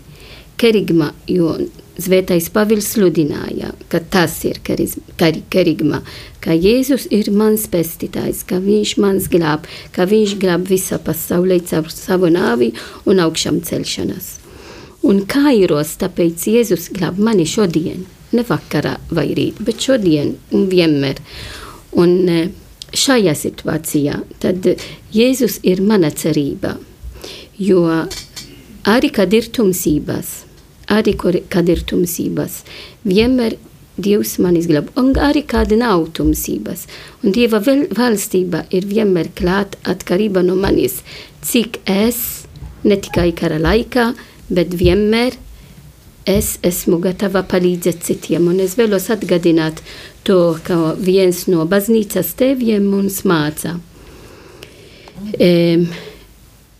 Kerigma, 0.60 1.14
jo 1.32 1.54
Zvētais 2.00 2.50
Pāvils 2.52 2.90
sludināja, 2.94 3.74
ka 3.92 4.00
tas 4.00 4.36
ir 4.44 4.60
keriz- 4.64 4.98
kari- 5.16 5.46
kerigma, 5.52 6.02
ka 6.44 6.52
Jēzus 6.52 7.08
ir 7.12 7.32
mans 7.32 7.64
pestītājs, 7.68 8.46
ka 8.46 8.60
viņš 8.60 8.98
mans 8.98 9.28
glāb, 9.32 9.64
ka 9.96 10.04
viņš 10.04 10.36
glāb 10.40 10.68
visā 10.68 11.00
pasaulē 11.00 11.62
caur 11.64 11.88
savu 11.88 12.28
nāvi 12.28 12.74
un 13.06 13.24
augšām 13.24 13.64
celšanās. 13.64 14.40
Un 15.04 15.26
kairos, 15.26 15.96
tāpēc 15.96 16.44
Jēzus 16.44 16.92
glāb 16.92 17.18
mani 17.18 17.46
šodien, 17.46 18.06
ne 18.32 18.44
vakarā 18.44 18.98
vai 19.12 19.28
rīt, 19.32 19.64
bet 19.64 19.80
šodien 19.80 20.36
un 20.52 20.68
vienmēr. 20.68 21.20
Un 21.96 22.30
eh, 22.30 22.50
šajā 22.94 23.34
situācijā 23.38 24.20
tad 24.40 24.66
Jēzus 25.14 25.60
ir 25.64 25.82
mana 25.82 26.12
cerība, 26.12 26.78
jo 27.58 27.86
arī 28.90 29.12
kad 29.14 29.34
ir 29.34 29.50
tumsības, 29.54 30.28
arī 30.88 31.16
kur- 31.18 31.42
kad 31.50 31.70
ir 31.70 31.84
tumsības, 31.86 32.64
vienmēr 33.06 33.58
Dievs 34.00 34.38
man 34.40 34.56
izglāb, 34.56 34.88
un 34.96 35.14
arī 35.16 35.46
kad 35.46 35.72
nav 35.76 36.06
tumsības. 36.16 36.86
Un 37.22 37.34
Dieva 37.36 37.60
vel- 37.60 37.88
valstība 37.88 38.66
ir 38.72 38.84
vienmēr 38.88 39.28
klāt 39.36 39.76
atkarība 39.84 40.42
no 40.46 40.56
manis, 40.56 41.02
cik 41.42 41.80
es, 41.86 42.46
ne 42.86 42.96
tikai 42.96 43.34
kara 43.36 43.60
laikā, 43.60 44.16
bet 44.50 44.70
vienmēr 44.70 45.36
es 46.30 46.58
esmu 46.66 47.00
gatava 47.02 47.42
palīdzēt 47.50 48.04
citiem. 48.06 48.48
Un 48.52 48.60
es 48.64 48.76
vēlos 48.78 49.10
atgādināt 49.14 49.82
to, 50.28 50.58
ka 50.66 50.94
viens 51.00 51.48
no 51.50 51.66
baznīcas 51.70 52.36
tēviem 52.40 52.86
mums 52.86 53.24
māca. 53.28 53.80
E, 55.40 55.50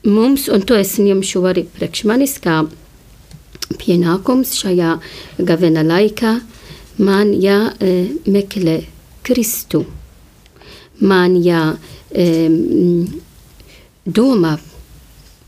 mums, 0.06 0.48
un 0.54 0.62
to 0.68 0.78
es 0.78 1.00
ņemšu 1.02 1.44
arī 1.50 1.64
priekš 1.74 2.06
manis, 2.10 2.38
kā 2.44 2.62
pienākums 3.80 4.54
šajā 4.60 4.92
gavena 5.46 5.84
laikā, 5.86 6.34
man 7.02 7.34
jāmeklē 7.34 8.78
Kristu. 9.26 9.86
Man 11.00 11.36
jādomā 11.40 12.14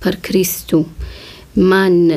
par 0.02 0.16
Kristu. 0.24 0.86
Man 1.56 2.12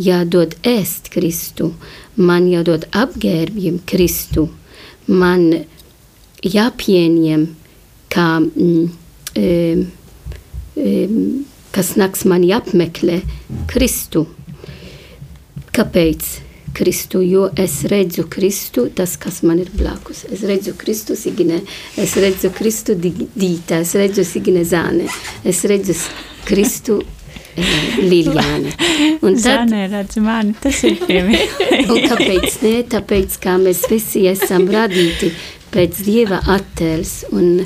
jādod 0.00 0.56
ēst 0.66 1.10
Kristu, 1.14 1.72
man 2.16 2.48
jādod 2.50 2.86
apģērbjiem 2.92 3.80
Kristu, 3.86 4.48
man 5.06 5.50
jāpieņem, 6.44 7.48
kā, 8.12 8.28
mm, 8.40 8.88
em, 9.34 9.84
em, 10.76 11.44
kas 11.72 11.94
nāks 11.96 12.24
man 12.24 12.42
jāapmeklē 12.42 13.22
Kristu. 13.70 14.26
Kāpēc? 15.74 16.40
Kristu, 16.74 17.20
jo 17.22 17.48
es 17.56 17.84
redzu 17.86 18.24
Kristu, 18.28 18.88
tas, 18.90 19.16
kas 19.16 19.42
man 19.46 19.60
ir 19.62 19.70
blakus. 19.78 20.24
Es 20.26 20.42
redzu 20.42 20.74
Kristu 20.74 21.14
Signe, 21.16 21.60
es 21.96 22.16
redzu 22.18 22.50
Kristu 22.50 22.96
Dīta, 22.98 23.78
es 23.78 23.94
redzu 23.94 24.24
Signe 24.26 24.64
Zāne, 24.66 25.06
es 25.44 25.62
redzu 25.70 25.94
Kristu 26.44 26.98
Liljāne. 27.56 28.72
Un 29.22 29.36
tad, 29.38 29.42
Zāne 29.44 29.86
redz 29.90 30.18
mani, 30.22 30.54
tas 30.60 30.82
ir 30.86 30.98
piemēram. 31.04 31.90
un 31.94 32.06
kāpēc 32.10 32.60
ne? 32.64 32.76
Tāpēc, 32.94 33.38
kā 33.42 33.56
mēs 33.62 33.84
visi 33.90 34.24
esam 34.30 34.66
radīti 34.72 35.32
pēc 35.74 36.00
Dieva 36.06 36.40
attēls, 36.54 37.24
un 37.34 37.64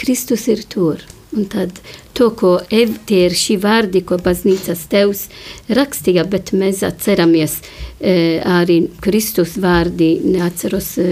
Kristus 0.00 0.48
ir 0.52 0.64
tur. 0.68 1.02
Un 1.34 1.48
tad 1.50 1.80
to, 2.14 2.28
ko 2.38 2.60
ev, 2.70 2.92
tie 3.08 3.24
ir 3.26 3.32
šī 3.34 3.56
vārdi, 3.58 4.04
ko 4.06 4.20
baznīcas 4.22 4.84
tevs 4.92 5.24
rakstīja, 5.66 6.22
bet 6.30 6.52
mēs 6.54 6.84
atceramies 6.86 7.56
e, 7.98 8.38
arī 8.38 8.84
Kristus 9.02 9.56
vārdi, 9.58 10.12
neatceros 10.22 10.92
e, 11.02 11.08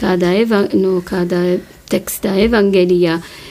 kādā, 0.00 0.32
eva, 0.40 0.62
no 0.72 1.02
kādā 1.04 1.42
tekstā 1.92 2.38
evangelijā, 2.46 3.18
e, 3.20 3.44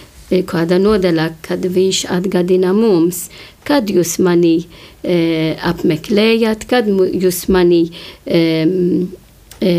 kādā 0.49 0.79
nodaļā, 0.81 1.29
kad 1.45 1.65
viņš 1.75 2.05
atgādina 2.15 2.73
mums, 2.73 3.27
kad 3.67 3.89
jūs 3.91 4.17
mani 4.23 4.55
e, 5.03 5.53
apmeklējat, 5.61 6.65
kad 6.69 6.89
jūs 6.89 7.45
mani 7.53 7.85
e, 8.25 8.41
e, 9.61 9.73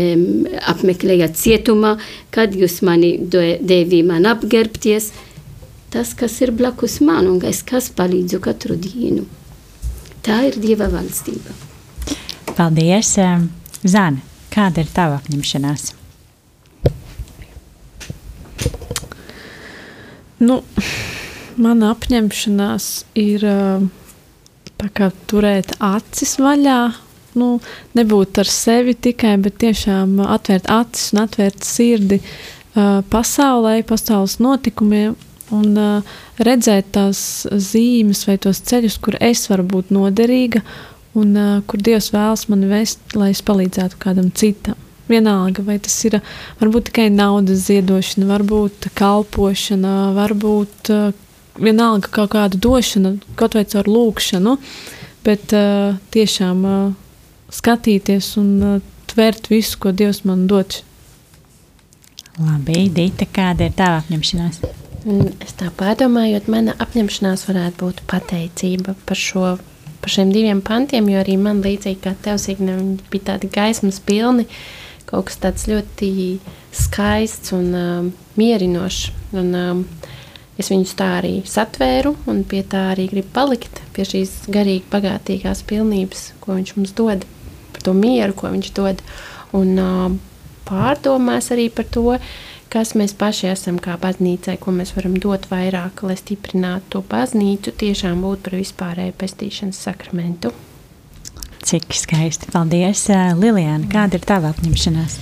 apmeklējat 0.73 1.37
cietumā, 1.39 1.95
kad 2.33 2.55
jūs 2.55 2.81
mani 2.85 3.15
devi 3.29 4.01
man 4.07 4.29
apgerbties, 4.31 5.11
tas, 5.93 6.13
kas 6.17 6.39
ir 6.43 6.53
blakus 6.55 6.99
man 7.01 7.29
un 7.31 7.41
es 7.47 7.63
kas 7.63 7.91
palīdzu 7.95 8.41
katru 8.43 8.79
dienu. 8.79 9.25
Tā 10.25 10.39
ir 10.47 10.55
Dieva 10.57 10.87
valstība. 10.89 11.53
Paldies, 12.55 13.11
em, 13.21 13.49
Zāne. 13.85 14.23
Kāda 14.49 14.81
ir 14.81 14.89
tava 14.95 15.19
apņemšanās? 15.19 15.91
Nu, 20.39 20.59
mana 21.61 21.93
apņemšanās 21.93 22.89
ir 23.19 23.45
kā, 24.93 25.09
turēt 25.29 25.75
acis 25.83 26.35
vaļā. 26.41 26.79
Nu, 27.35 27.57
nebūt 27.95 28.39
ar 28.43 28.47
sevi 28.47 28.95
tikai, 28.95 29.35
bet 29.43 29.57
tiešām 29.59 30.21
atvērt 30.23 30.69
acis 30.71 31.11
un 31.11 31.25
atvērt 31.25 31.65
sirdi 31.67 32.21
uh, 32.21 33.01
pasaulē, 33.11 33.81
pasaules 33.87 34.37
notikumiem 34.39 35.17
un 35.55 35.75
uh, 35.75 36.15
redzēt 36.39 36.93
tās 36.95 37.19
zīmes 37.51 38.23
vai 38.29 38.37
tos 38.39 38.63
ceļus, 38.63 38.97
kur 39.03 39.19
es 39.19 39.43
varu 39.51 39.67
būt 39.75 39.91
noderīga 39.95 40.63
un 41.19 41.35
uh, 41.35 41.59
kur 41.67 41.83
Dievs 41.83 42.13
vēlas 42.15 42.47
mani 42.51 42.71
vest, 42.71 43.03
lai 43.19 43.33
es 43.35 43.43
palīdzētu 43.43 43.99
kādam 43.99 44.31
citam. 44.31 44.79
Vienalga, 45.05 45.61
vai 45.65 45.77
tas 45.77 45.95
ir 46.07 46.17
varbūt 46.57 46.89
tikai 46.89 47.11
naudas 47.13 47.67
ziedošana, 47.67 48.25
varbūt 48.31 48.87
kalpošana, 48.97 49.93
varbūt 50.15 50.89
uh, 50.93 51.11
vienalga 51.61 52.09
kaut 52.13 52.33
kāda 52.33 52.57
došana, 52.57 53.15
kaut 53.37 53.57
vai 53.57 53.65
caur 53.69 53.89
lūkšanu, 53.89 54.55
bet 55.27 55.53
uh, 55.53 55.99
tiešām 56.15 56.65
uh, 56.65 56.79
skatīties 57.53 58.31
un 58.41 58.49
uh, 58.63 58.79
tvērt 59.11 59.51
visu, 59.53 59.77
ko 59.79 59.93
Dievs 59.93 60.23
man 60.25 60.47
dod. 60.49 60.81
Labi, 62.41 62.87
Dita, 62.91 63.29
kāda 63.29 63.69
ir 63.69 63.77
tava 63.77 64.01
apņemšanās? 64.01 64.59
Es 65.45 65.53
tā 65.53 65.69
pārdomājot, 65.77 66.49
mana 66.49 66.73
apņemšanās 66.81 67.45
varētu 67.45 67.83
būt 67.83 68.03
pateicība 68.09 68.97
par 69.05 69.21
šo 69.21 69.53
par 70.05 70.13
šiem 70.13 70.29
diviem 70.29 70.59
pantiem, 70.61 71.07
jo 71.09 71.17
arī 71.17 71.33
man 71.41 71.63
līdzīgi 71.65 71.97
kā 72.03 72.11
tev, 72.21 72.37
Signe, 72.37 72.75
bija 73.09 73.31
tādi 73.31 73.49
gaismas 73.49 73.97
pilni, 74.05 74.45
kaut 75.09 75.29
kas 75.29 75.39
tāds 75.43 75.67
ļoti 75.69 76.11
skaists 76.75 77.53
un 77.55 77.71
um, 77.77 78.11
mierinošs. 78.39 79.11
Un, 79.35 79.51
um, 79.55 79.83
es 80.59 80.71
viņus 80.71 80.95
tā 80.99 81.09
arī 81.19 81.35
satvēru 81.49 82.15
un 82.31 82.43
pie 82.47 82.63
tā 82.67 82.89
arī 82.93 83.09
gribu 83.11 83.33
palikt, 83.35 83.81
pie 83.95 84.07
šīs 84.07 84.45
garīgi 84.51 84.87
bagātīgās 84.91 85.65
pilnības, 85.67 86.29
ko 86.43 86.55
viņš 86.55 86.75
mums 86.77 86.95
dod, 86.95 87.25
par 87.75 87.87
to 87.87 87.95
mieru, 87.97 88.35
ko 88.37 88.51
viņš 88.53 88.71
dod. 88.77 89.03
Un 89.55 89.75
um, 89.79 90.19
pārdomās 90.67 91.51
arī 91.55 91.69
par 91.73 91.87
to, 91.91 92.17
kas 92.73 92.95
mēs 92.99 93.13
paši 93.15 93.49
esam 93.53 93.79
kā 93.79 93.95
baznīcai, 94.01 94.57
ko 94.59 94.73
mēs 94.75 94.95
varam 94.97 95.15
dot 95.21 95.47
vairāk, 95.51 96.03
lai 96.07 96.17
stiprinātu 96.19 96.97
to 96.97 97.03
baznīcu, 97.11 97.75
tiešām 97.83 98.23
būt 98.25 98.47
par 98.47 98.57
vispārēju 98.59 99.19
pestīšanas 99.21 99.83
sakramentu. 99.87 100.51
Cik 101.75 101.91
skaisti. 101.91 102.47
Paldies, 102.53 103.01
Lilijāna. 103.35 103.83
Kāda 103.91 104.15
ir 104.15 104.23
tava 104.23 104.53
apņemšanās? 104.53 105.15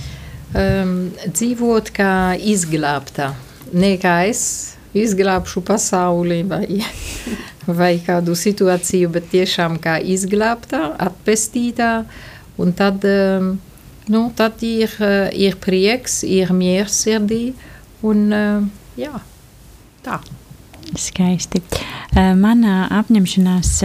Um, 0.54 0.92
dzīvot 1.26 1.90
kā 1.96 2.10
izglābta. 2.38 3.32
Ne 3.74 3.96
kā 3.98 4.12
es 4.28 4.44
izglābšu 4.94 5.64
pasauli 5.66 6.44
vai, 6.46 6.78
vai 7.80 7.90
kādu 8.06 8.36
situāciju, 8.38 9.10
bet 9.16 9.26
tiešām 9.34 9.80
kā 9.82 9.96
izglābta, 9.98 10.92
atpestītā. 11.08 11.90
Un 12.62 12.70
tad 12.78 13.02
um, 13.02 13.50
nu, 14.14 14.22
tad 14.38 14.62
ir, 14.62 14.94
ir 15.34 15.58
prieks, 15.58 16.22
ir 16.22 16.54
miers 16.54 17.02
sirdī. 17.02 17.48
Un, 18.06 18.26
eh, 18.30 18.64
jā, 19.08 19.18
tā. 20.06 20.22
Skaisti. 20.94 21.66
Manā 22.14 22.84
apņemšanās, 23.02 23.78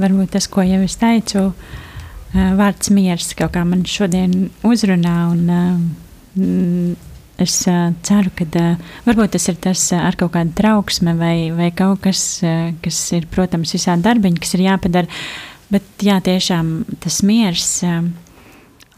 varbūt 0.00 0.38
tas, 0.38 0.48
ko 0.48 0.64
jau 0.64 0.80
es 0.86 0.96
teicu, 0.96 1.50
vārds 2.34 2.90
miers 2.94 3.32
kaut 3.38 3.54
kā 3.54 3.64
man 3.68 3.84
šodien 3.88 4.48
uzrunā. 4.66 5.16
Un, 5.34 6.96
es 7.38 7.54
ceru, 8.06 8.32
ka 8.38 8.64
varbūt 9.06 9.34
tas 9.34 9.48
ir 9.50 9.56
tas 9.62 9.86
ar 9.96 10.18
kaut 10.18 10.34
kādu 10.36 10.54
trauksmi 10.58 11.14
vai, 11.18 11.36
vai 11.54 11.70
kaut 11.74 12.04
kas, 12.06 12.20
kas 12.82 13.00
ir, 13.16 13.26
protams, 13.30 13.74
visādi 13.74 14.06
darbiņi, 14.06 14.42
kas 14.42 14.54
ir 14.54 14.66
jāpadara. 14.68 15.22
Bet 15.72 16.04
jā, 16.06 16.20
tiešām 16.22 16.76
tas 17.02 17.22
miers 17.26 17.82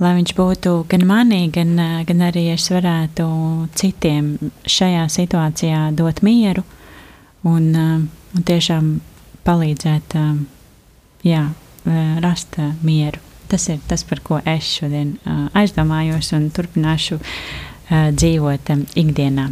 lai 0.02 0.12
viņš 0.18 0.32
būtu 0.36 0.72
gan 0.90 1.06
manī, 1.08 1.46
gan, 1.52 1.76
gan 2.08 2.24
arī 2.28 2.50
es 2.52 2.68
varētu 2.72 3.26
citiem 3.78 4.34
šajā 4.68 5.06
situācijā 5.12 5.86
dot 5.96 6.20
mieru 6.26 6.66
un, 7.48 7.70
un 7.76 8.46
tiešām 8.50 8.96
palīdzēt 9.46 10.18
jā, 11.26 11.44
rast 12.24 12.60
mieru. 12.84 13.25
Tas 13.50 13.68
ir 13.72 13.80
tas, 13.88 14.02
par 14.08 14.22
ko 14.26 14.40
es 14.44 14.68
šodien 14.78 15.16
aizdomājos 15.54 16.32
un 16.36 16.48
turpināšu 16.54 17.20
dzīvot 17.90 18.72
ikdienā. 18.98 19.48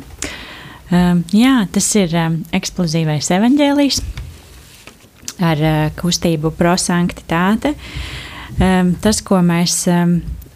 Jā, 1.34 1.54
tas 1.72 1.88
ir 1.96 2.14
eksplozīvais 2.54 3.30
evaņģēlijs 3.36 4.00
ar 5.46 5.62
kustību 5.98 6.50
prosanktitāte. 6.58 7.74
Tas, 8.58 9.22
ko 9.26 9.38
mēs 9.46 9.84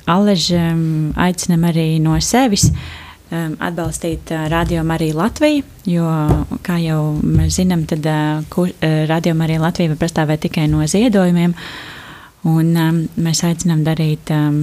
Aležam 0.09 1.13
aicinam 1.21 1.67
arī 1.69 1.99
no 2.01 2.15
sevis 2.25 2.71
um, 2.71 3.57
atbalstīt 3.61 4.31
uh, 4.33 4.47
Radio 4.49 4.81
Mariju 4.89 5.19
Latviju, 5.19 5.65
jo, 5.85 6.13
kā 6.65 6.79
jau 6.81 7.03
mēs 7.21 7.59
zinām, 7.61 7.85
tad 7.89 8.09
uh, 8.09 8.41
uh, 8.65 8.71
Radio 9.11 9.35
Marija 9.37 9.61
Latvija 9.67 9.93
var 9.93 10.01
pastāvēt 10.01 10.47
tikai 10.47 10.65
no 10.73 10.87
ziedojumiem, 10.89 11.53
un 12.47 12.77
um, 12.77 13.01
mēs 13.19 13.43
aicinām 13.47 13.83
darīt 13.87 14.31
um, 14.35 14.61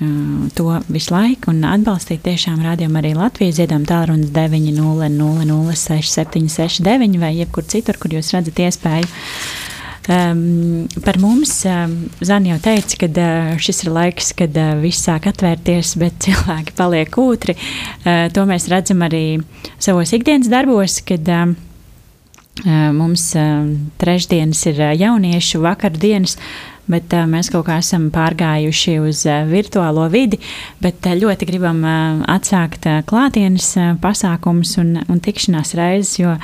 uh, 0.00 0.50
to 0.56 0.68
visu 0.92 1.14
laiku 1.14 1.54
un 1.54 1.64
atbalstīt 1.64 2.22
tiešām 2.26 2.60
Radio 2.66 2.90
Mariju 2.92 3.22
Latviju, 3.22 3.56
ziedojam 3.56 3.86
tālrunis 3.88 4.32
900 4.36 5.08
6769 5.86 7.18
vai 7.22 7.34
jebkur 7.38 7.64
citur, 7.64 8.00
kur 8.00 8.18
jūs 8.18 8.34
redzat 8.36 8.64
iespēju 8.66 9.10
Um, 10.08 10.88
par 11.04 11.18
mums 11.20 11.52
um, 11.68 11.92
Zana 12.24 12.54
jau 12.54 12.58
teica, 12.64 12.96
ka 13.02 13.08
uh, 13.20 13.50
šis 13.60 13.84
ir 13.84 13.92
laiks, 13.92 14.32
kad 14.34 14.56
uh, 14.56 14.72
viss 14.80 15.04
sāk 15.04 15.28
atvērties, 15.28 15.92
bet 16.00 16.16
cilvēki 16.24 16.74
paliek 16.78 17.18
ūtri. 17.20 17.54
Uh, 18.00 18.24
to 18.32 18.46
mēs 18.48 18.70
redzam 18.72 19.04
arī 19.06 19.42
savos 19.76 20.14
ikdienas 20.16 20.48
darbos, 20.50 20.98
kad 21.06 21.28
um, 21.30 21.52
uh, 22.64 22.88
mums 22.96 23.28
uh, 23.38 23.68
trešdienas 24.00 24.64
ir 24.72 24.80
uh, 24.80 24.94
jauniešu 24.96 25.60
vakardienas. 25.62 26.38
Bet 26.90 27.14
uh, 27.14 27.26
mēs 27.30 27.50
kaut 27.52 27.68
kā 27.68 27.78
esam 27.80 28.08
pārgājuši 28.14 28.96
uz 29.04 29.22
uh, 29.28 29.44
virtuālo 29.48 30.08
vidi, 30.12 30.40
bet 30.82 31.06
uh, 31.06 31.16
ļoti 31.18 31.48
gribam 31.48 31.84
atsākt 32.30 32.88
klātienes 33.08 33.72
pasākumus 34.02 34.76
un, 34.82 34.96
un 35.06 35.22
tikšanās 35.22 35.74
reizes, 35.78 36.16
jo 36.20 36.34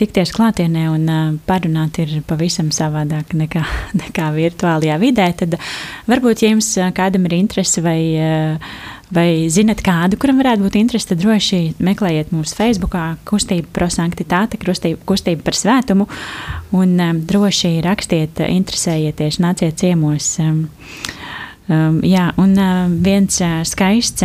tikties 0.00 0.32
klātienē 0.34 0.88
un 0.90 1.38
parunāt 1.46 2.00
ir 2.02 2.16
pavisam 2.26 2.72
savādāk 2.74 3.36
nekā, 3.38 3.62
nekā 4.02 4.32
virtuālajā 4.34 4.98
vidē, 5.02 5.28
tad 5.44 5.58
varbūt, 6.10 6.42
ja 6.42 6.54
jums 6.54 6.72
kādam 6.96 7.28
ir 7.28 7.38
interese 7.38 7.84
vai, 7.84 8.00
vai 9.12 9.48
zinat 9.52 9.82
kādu, 9.84 10.18
kuram 10.20 10.40
varētu 10.40 10.64
būt 10.64 10.78
interese, 10.80 11.16
droši 11.18 11.60
meklējiet 11.82 12.32
mūsu 12.34 12.56
Facebook, 12.58 12.96
kustība 13.28 13.68
prosanktitāte, 13.76 14.60
kustība, 14.60 15.00
kustība 15.08 15.44
par 15.46 15.58
svētumu, 15.58 16.08
un 16.76 16.94
um, 16.96 17.24
droši 17.28 17.74
rakstiet, 17.84 18.40
interesējieties, 18.46 19.40
nāciet 19.44 19.76
ciemos. 19.82 20.34
Um, 20.42 20.64
um, 21.68 22.00
jā, 22.06 22.30
un 22.40 22.56
uh, 22.56 22.86
viens 23.04 23.42
uh, 23.44 23.60
skaists 23.68 24.24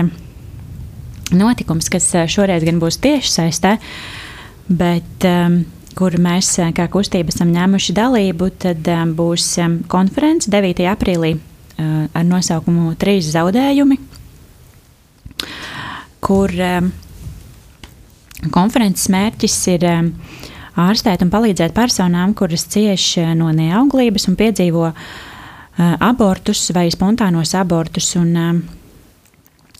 notikums, 1.35 1.91
kas 1.91 2.13
šoreiz 2.31 2.63
gan 2.63 2.79
būs 2.79 3.01
tieši 3.03 3.33
saistē, 3.41 3.75
uh, 3.75 4.23
bet 4.67 5.27
um, 5.27 5.61
kur 5.97 6.17
mēs 6.21 6.51
kā 6.75 6.88
kustība 6.91 7.33
esam 7.33 7.51
ņēmuši 7.55 7.95
dalību, 7.97 8.49
tad 8.63 8.89
um, 8.93 9.13
būs 9.17 9.49
um, 9.63 9.79
konference 9.89 10.51
9. 10.51 10.83
aprīlī 10.91 11.33
uh, 11.38 12.05
ar 12.11 12.27
nosaukumu 12.27 12.93
Trīs 12.99 13.31
zaudējumi, 13.33 13.99
kur 16.23 16.51
um, 16.51 16.91
konferences 18.53 19.09
mērķis 19.13 19.57
ir 19.75 19.88
um, 19.89 20.11
ārstēt 20.77 21.23
un 21.25 21.31
palīdzēt 21.33 21.73
personām, 21.75 22.35
kuras 22.38 22.67
cieš 22.69 23.17
no 23.38 23.49
neauglības 23.55 24.27
un 24.29 24.38
piedzīvo 24.38 24.91
abortus 25.77 26.71
vai 26.73 26.88
spontānos 26.93 27.53
abortus, 27.57 28.11
un, 28.17 28.33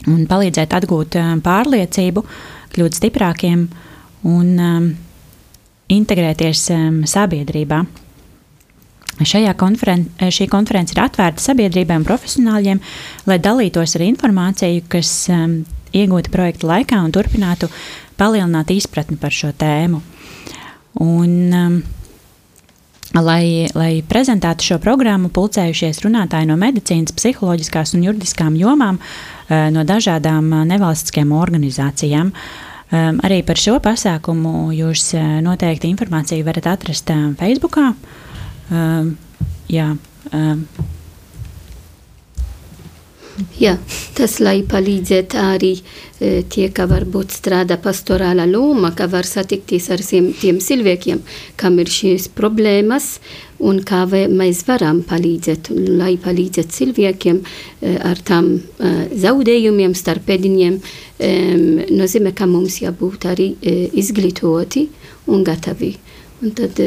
un 0.10 0.26
palīdzēt 0.30 0.74
atgūt 0.78 1.18
pārliecību, 1.46 2.24
kļūt 2.74 2.98
stiprākiem 3.00 3.64
un 4.30 4.52
integrēties 5.98 6.68
sabiedrībā. 7.10 7.82
Konferen 9.18 10.06
šī 10.22 10.46
konference 10.52 10.94
ir 10.94 11.02
atvērta 11.02 11.42
sabiedrībai 11.42 11.98
un 11.98 12.06
profesionāļiem, 12.06 12.82
lai 13.26 13.38
dalītos 13.42 13.96
ar 13.98 14.04
informāciju, 14.06 14.84
kas 14.94 15.10
um, 15.34 15.64
iegūta 15.96 16.30
projekta 16.34 16.70
laikā 16.70 17.00
un 17.02 17.14
turpinātu 17.16 17.70
palielināt 18.18 18.70
izpratni 18.76 19.18
par 19.18 19.34
šo 19.34 19.50
tēmu. 19.58 20.04
Un, 21.02 21.34
um, 21.54 21.80
lai, 23.18 23.66
lai 23.74 24.04
prezentētu 24.06 24.70
šo 24.70 24.78
programmu, 24.84 25.32
pulcējušies 25.34 26.04
runātāji 26.06 26.50
no 26.52 26.58
medicīnas, 26.62 27.16
psiholoģiskās 27.18 27.96
un 27.98 28.06
juridiskām 28.06 28.58
jomām, 28.60 29.02
uh, 29.02 29.68
no 29.74 29.86
dažādām 29.88 30.54
uh, 30.54 30.64
nevalstiskajām 30.70 31.34
organizācijām. 31.34 32.34
Um, 32.88 33.18
arī 33.26 33.42
par 33.44 33.60
šo 33.60 33.82
pasākumu 33.84 34.70
jūs 34.78 35.10
uh, 35.18 35.42
noteikti 35.44 35.90
informāciju 35.92 36.46
varat 36.48 36.70
atrast 36.78 37.10
uh, 37.12 37.32
Facebook. 37.42 37.82
Um, 38.72 39.16
jā, 39.72 39.94
um, 40.34 40.64
Jā, 43.58 43.76
tas, 44.18 44.40
lai 44.42 44.64
palīdzētu 44.66 45.38
arī 45.38 45.70
e, 45.78 46.42
tie, 46.50 46.68
ka 46.74 46.88
varbūt 46.90 47.36
strādā 47.38 47.76
pastorāla 47.82 48.48
loma, 48.50 48.90
ka 48.98 49.06
var 49.12 49.28
satikties 49.30 49.92
ar 49.94 50.02
tiem, 50.02 50.58
cilvēkiem, 50.62 51.22
kam 51.58 51.78
ir 51.82 51.92
šīs 51.94 52.28
problēmas, 52.38 53.20
un 53.62 53.84
kā 53.86 54.04
mēs 54.10 54.64
varam 54.66 55.04
palīdzēt, 55.06 55.70
lai 56.00 56.16
palīdzētu 56.22 56.78
cilvēkiem 56.80 57.44
e, 57.44 57.94
ar 58.10 58.24
tām 58.26 58.50
e, 58.58 58.96
zaudējumiem 59.26 59.94
starp 59.98 60.26
pēdiņiem, 60.32 60.82
nozīmē, 61.98 62.34
ka 62.38 62.46
mums 62.46 62.76
jābūt 62.84 63.26
arī 63.26 63.48
izglītoti 63.98 64.84
un 65.34 65.42
gatavi. 65.46 65.96
Un 66.46 66.54
tad 66.54 66.78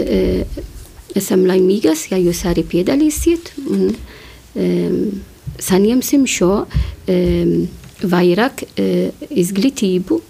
esam 1.19 1.47
laimīgas, 1.49 2.09
ja 2.13 2.21
jūs 2.21 2.45
arī 2.51 2.65
piedalīsiet. 2.69 3.53
Un, 3.71 3.91
saņemsim 5.61 6.27
šo 6.29 6.65
um, 6.65 7.55
vairāk 8.01 8.65
uh, 8.65 9.25
izglītību 9.31 10.21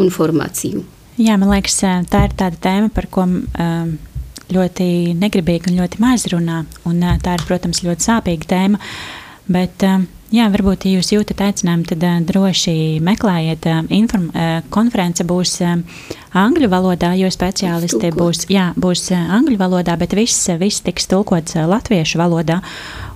un 0.00 0.12
formāciju. 0.12 0.84
Jā, 1.20 1.36
man 1.40 1.50
liekas, 1.52 1.76
tā 2.10 2.24
ir 2.26 2.36
tāda 2.38 2.56
tēma, 2.64 2.88
par 2.94 3.08
ko 3.12 3.26
um, 3.26 3.90
ļoti 4.50 4.86
negribīgi 5.20 5.70
un 5.70 5.82
ļoti 5.82 6.00
maz 6.02 6.26
runā. 6.32 6.62
Un, 6.88 7.02
uh, 7.04 7.18
tā 7.22 7.36
ir, 7.38 7.44
protams, 7.48 7.82
ļoti 7.86 8.08
sāpīga 8.08 8.50
tēma. 8.54 8.80
Bet, 9.50 9.84
um, 9.86 10.06
jā, 10.34 10.46
varbūt, 10.52 10.86
ja 10.86 10.98
jūs 10.98 11.12
jūtat 11.14 11.42
aicinājumu, 11.48 11.86
tad 11.90 12.06
uh, 12.06 12.16
droši 12.26 12.74
meklējiet. 13.04 13.68
Uh, 13.68 13.84
inform, 13.96 14.30
uh, 14.30 14.60
konference 14.72 15.26
būs 15.26 15.56
uh, 15.64 15.76
angļu 16.38 16.70
valodā, 16.72 17.12
jo 17.18 17.30
speciālisti 17.32 18.12
būs, 18.16 18.46
jā, 18.52 18.70
būs 18.80 19.10
uh, 19.14 19.36
angļu 19.40 19.58
valodā, 19.60 19.98
bet 20.00 20.16
viss, 20.18 20.48
viss 20.60 20.84
tiks 20.86 21.10
tulkots 21.10 21.58
uh, 21.58 21.68
latviešu 21.70 22.22
valodā. 22.22 22.60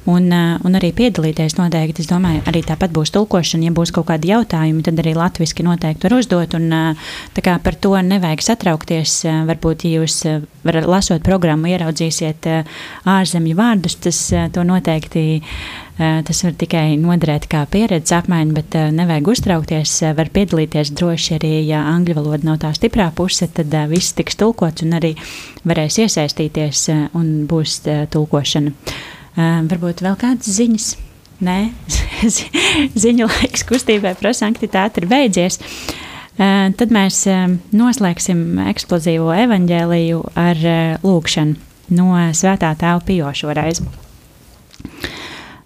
Un, 0.04 0.28
eh, 0.32 0.58
un 0.60 0.76
arī 0.76 0.90
piedalīties 0.92 1.56
noteikti. 1.56 2.04
Es 2.04 2.10
domāju, 2.10 2.42
arī 2.50 2.60
tāpat 2.66 2.92
būs 2.92 3.12
tulkošana. 3.14 3.64
Ja 3.64 3.72
būs 3.72 3.92
kaut 3.94 4.10
kādi 4.10 4.28
jautājumi, 4.34 4.82
tad 4.84 5.00
arī 5.00 5.14
latviešu 5.16 5.64
noteikti 5.64 6.04
var 6.04 6.18
uzdot. 6.18 6.54
Un, 6.54 6.72
eh, 6.72 7.58
par 7.64 7.74
to 7.74 7.90
nevajag 7.90 8.42
satraukties. 8.42 9.24
Eh, 9.24 9.44
varbūt, 9.48 9.84
ja 9.84 10.00
jūs 10.00 10.42
var, 10.62 10.74
lasot 10.82 11.22
programmu, 11.22 11.72
ieraudzīsiet 11.72 12.64
ārzemju 13.06 13.54
vārdus, 13.54 13.96
tas 13.96 14.30
noteikti. 14.54 15.42
Tas 15.96 16.42
var 16.42 16.52
tikai 16.52 16.98
noderēt 16.98 17.46
kā 17.46 17.68
pieredzes 17.70 18.10
apmaiņa, 18.10 18.52
bet 18.52 18.70
nevajag 18.92 19.28
uztraukties. 19.28 20.16
Var 20.16 20.28
piedalīties 20.28 20.90
droši 20.90 21.38
arī, 21.38 21.66
ja 21.66 21.84
angļu 21.84 22.14
valoda 22.14 22.42
nav 22.42 22.58
tā 22.58 22.74
stiprā 22.74 23.14
puse, 23.14 23.46
tad 23.46 23.70
viss 23.88 24.12
tiks 24.12 24.34
tulkots 24.34 24.82
un 24.82 24.90
arī 24.90 25.14
varēs 25.64 26.02
iesaistīties 26.02 27.14
un 27.14 27.46
būs 27.46 28.08
tulkošana. 28.10 28.72
Um, 29.34 29.66
varbūt 29.66 30.04
vēl 30.04 30.14
kādas 30.18 30.46
ziņas. 30.54 30.92
Nē, 31.42 31.58
ziņu 33.02 33.26
laiks 33.26 33.64
kustībai 33.66 34.12
prasa 34.18 34.46
anktitāte 34.46 35.02
ir 35.02 35.08
beidzies. 35.10 35.58
Uh, 36.34 36.70
tad 36.78 36.92
mēs 36.94 37.24
uh, 37.30 37.48
noslēgsim 37.74 38.60
eksplozīvo 38.70 39.32
evaņģēliju 39.44 40.20
ar 40.38 40.60
uh, 40.62 41.02
lūkšanu 41.02 41.96
no 41.98 42.14
Svētā 42.34 42.70
Tēva 42.78 43.02
Pijo 43.04 43.32
šoreiz. 43.34 43.82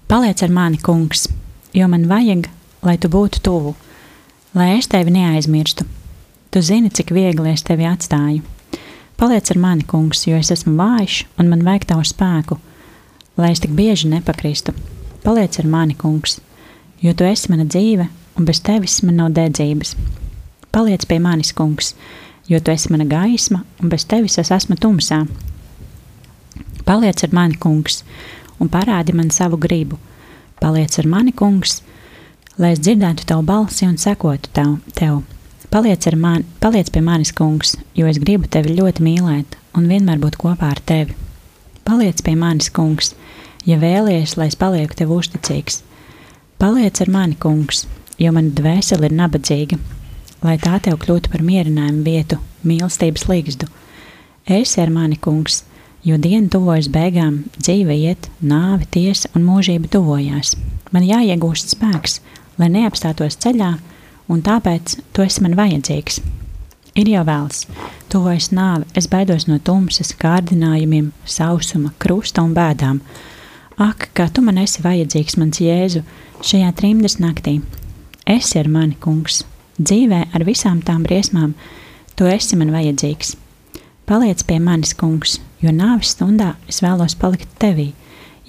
Paliec 0.08 0.40
ar 0.42 0.54
mani, 0.56 0.80
kungs, 0.80 1.26
jo 1.76 1.88
man 1.92 2.06
vajag, 2.08 2.48
lai 2.88 2.96
tu 2.96 3.10
būtu 3.12 3.42
tuvu, 3.44 3.74
lai 4.56 4.78
es 4.78 4.88
tevi 4.88 5.12
neaizmirstu. 5.12 5.84
Tu 6.48 6.64
zini, 6.64 6.88
cik 6.88 7.12
viegli 7.12 7.52
es 7.52 7.66
tevi 7.68 7.84
atstāju. 7.84 8.40
Paliec 9.20 9.52
ar 9.52 9.60
mani, 9.60 9.84
kungs, 9.84 10.24
jo 10.24 10.40
es 10.40 10.48
esmu 10.56 10.72
vājš 10.80 11.20
un 11.36 11.52
man 11.52 11.66
vajag 11.68 11.90
tavu 11.92 12.08
spēku 12.08 12.56
lai 13.38 13.52
es 13.54 13.62
tik 13.62 13.72
bieži 13.78 14.10
nepakristu. 14.10 14.74
Paliec 15.22 15.58
ar 15.60 15.66
mani, 15.66 15.94
kungs, 15.94 16.40
jo 17.00 17.12
tu 17.14 17.24
esi 17.24 17.50
mana 17.52 17.64
dzīve, 17.64 18.08
un 18.38 18.46
bez 18.46 18.60
tevis 18.66 19.00
man 19.06 19.18
nav 19.20 19.34
dedzības. 19.36 19.94
Paliec 20.74 21.06
pie 21.08 21.18
manis, 21.22 21.52
kungs, 21.54 21.94
jo 22.50 22.60
tu 22.60 22.74
esi 22.74 22.90
mana 22.92 23.06
gaisma, 23.08 23.62
un 23.82 23.92
bez 23.92 24.06
tevis 24.10 24.38
es 24.42 24.50
esmu 24.54 24.76
tumsā. 24.78 25.22
Paliec 26.88 27.22
ar 27.24 27.34
mani, 27.34 27.58
kungs, 27.62 28.02
un 28.58 28.70
parādi 28.72 29.14
man 29.14 29.30
savu 29.34 29.58
gribu. 29.60 29.98
Paliec 30.60 30.98
ar 30.98 31.06
mani, 31.06 31.32
kungs, 31.32 31.80
lai 32.58 32.74
es 32.74 32.82
dzirdētu 32.82 33.28
tavu 33.28 33.46
balsi 33.46 33.86
un 33.86 33.98
sekotu 33.98 34.50
tev. 34.52 34.78
tev. 34.94 35.22
Paliec, 35.70 36.06
mani, 36.16 36.46
paliec 36.60 36.90
pie 36.90 37.04
manis, 37.04 37.32
kungs, 37.32 37.76
jo 37.94 38.06
es 38.08 38.18
gribu 38.18 38.48
tevi 38.48 38.74
ļoti 38.78 39.04
mīlēt 39.04 39.58
un 39.76 39.86
vienmēr 39.86 40.18
būt 40.18 40.40
kopā 40.40 40.72
ar 40.74 40.80
tevi. 40.80 41.27
Paliec 41.88 42.18
pie 42.20 42.34
manis, 42.36 42.66
kungs, 42.68 43.14
ja 43.64 43.78
vēlies, 43.80 44.34
lai 44.36 44.50
es 44.50 44.56
palieku 44.60 44.92
tev 44.98 45.14
uzticīgs. 45.14 45.78
Paliec 46.60 47.00
ar 47.00 47.08
mani, 47.08 47.36
kungs, 47.40 47.86
jo 48.20 48.32
mana 48.36 48.52
dvēsele 48.52 49.08
ir 49.08 49.14
nabadzīga, 49.16 49.78
lai 50.44 50.58
tā 50.60 50.76
tev 50.84 50.98
kļūtu 51.00 51.32
par 51.32 51.40
mierinājumu 51.48 52.04
vietu, 52.04 52.36
mīlestības 52.68 53.24
līgstu. 53.30 53.70
Esi 54.44 54.82
ar 54.84 54.92
mani, 54.92 55.16
kungs, 55.16 55.62
jo 56.04 56.20
diena 56.20 56.52
tuvojas 56.52 56.90
beigām, 56.92 57.46
dzīve 57.56 57.96
iet, 57.96 58.28
nāve, 58.44 58.84
tiesa 58.92 59.32
un 59.32 59.48
mūžība 59.48 59.88
tuvojās. 59.96 60.58
Man 60.92 61.08
jāiegūst 61.08 61.72
spēks, 61.72 62.20
lai 62.60 62.68
neapstātos 62.74 63.40
ceļā, 63.40 63.78
un 64.28 64.44
tāpēc 64.44 64.98
tu 65.16 65.24
esi 65.24 65.40
man 65.46 65.56
vajadzīgs. 65.56 66.20
Ir 66.98 67.06
jau 67.12 67.20
vēls, 67.22 67.60
tuvojas 68.10 68.48
nāve, 68.50 68.86
es 68.98 69.06
baidos 69.06 69.44
no 69.46 69.60
tumsas, 69.62 70.08
kārdinājumiem, 70.18 71.12
sausuma, 71.30 71.92
krusta 72.02 72.42
un 72.42 72.56
bēdām. 72.56 72.98
Ak, 73.78 74.08
kā 74.18 74.26
tu 74.34 74.42
man 74.42 74.58
esi 74.58 74.82
vajadzīgs, 74.82 75.36
mans 75.38 75.60
Jēzu, 75.62 76.02
šajā 76.42 76.72
trimdas 76.80 77.20
naktī. 77.22 77.60
Esi 78.26 78.58
ar 78.58 78.66
mani, 78.74 78.98
kungs, 78.98 79.44
dzīvē 79.78 80.24
ar 80.34 80.46
visām 80.48 80.82
tām 80.82 81.06
briesmām, 81.06 81.54
tu 82.18 82.26
esi 82.26 82.58
man 82.58 82.74
vajadzīgs. 82.74 83.36
Paliec 84.10 84.42
pie 84.48 84.58
manis, 84.58 84.96
kungs, 84.98 85.38
jo 85.62 85.70
nāves 85.70 86.16
stundā 86.16 86.56
es 86.66 86.82
vēlos 86.82 87.14
palikt 87.20 87.54
tevī, 87.62 87.92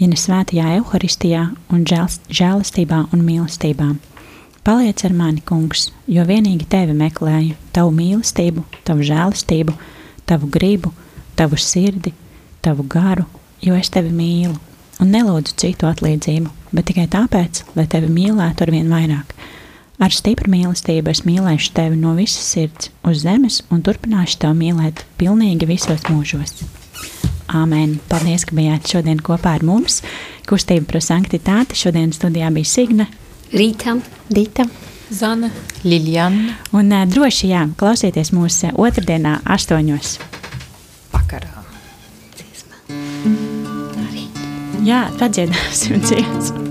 ja 0.02 0.10
ne 0.10 0.18
svētajā 0.18 0.74
evaharistijā 0.80 1.52
un 1.70 1.86
žēlastībā 1.86 3.06
un 3.14 3.28
mīlestībā. 3.30 3.94
Paliec 4.64 5.04
ar 5.08 5.14
mani, 5.16 5.42
kungs, 5.46 5.90
jo 6.12 6.24
vienīgi 6.28 6.68
tevi 6.70 6.96
meklēju, 6.98 7.56
tavu 7.76 7.94
mīlestību, 7.96 8.66
tavu 8.88 9.06
žēlastību, 9.08 9.76
tavu 10.30 10.50
gribu, 10.52 10.92
tavu 11.40 11.58
sirdi, 11.58 12.14
tavu 12.62 12.84
garu, 12.84 13.26
jo 13.64 13.78
es 13.80 13.90
tevi 13.94 14.12
mīlu 14.14 14.58
un 15.00 15.14
nelūdzu 15.16 15.56
citu 15.62 15.88
atlīdzību, 15.90 16.52
bet 16.76 16.90
tikai 16.92 17.08
tāpēc, 17.12 17.64
lai 17.78 17.88
tevi 17.92 18.12
mīlētu 18.12 18.66
ar 18.66 18.74
vien 18.76 18.92
vairāk. 18.92 19.32
Ar 20.00 20.16
stipru 20.16 20.52
mīlestību 20.52 21.12
es 21.12 21.26
mīlēšu 21.28 21.74
tevi 21.76 21.98
no 22.00 22.14
visas 22.16 22.52
sirds 22.54 22.92
uz 23.08 23.24
zemes 23.26 23.62
un 23.72 23.82
turpināšu 23.84 24.40
tevi 24.44 24.68
mīlēt 24.68 25.04
pilnīgi 25.20 25.68
visos 25.68 26.06
mūžos. 26.08 26.62
Āmen! 27.50 27.98
Paldies, 28.08 28.46
ka 28.46 28.56
bijāt 28.56 28.88
šodien 28.92 29.20
kopā 29.26 29.56
ar 29.58 29.66
mums. 29.66 30.04
Kustība 30.48 30.86
par 30.92 31.02
sanktitāti. 31.02 31.76
Šodien 31.80 32.14
studijā 32.14 32.52
bija 32.54 32.70
Signe, 32.70 33.08
Rīta, 33.50 33.96
Dita, 34.30 34.66
Zana, 35.10 35.50
Liljana. 35.84 36.54
Un 36.72 36.92
uh, 36.94 37.06
droši 37.10 37.50
jā, 37.50 37.64
klausieties 37.80 38.30
mūsu 38.30 38.70
otrdienā, 38.78 39.40
astoņos. 39.50 40.20
Vakarā. 41.16 41.56
Jā, 44.86 45.08
padziedāsim 45.18 45.98
dziesmu. 46.06 46.62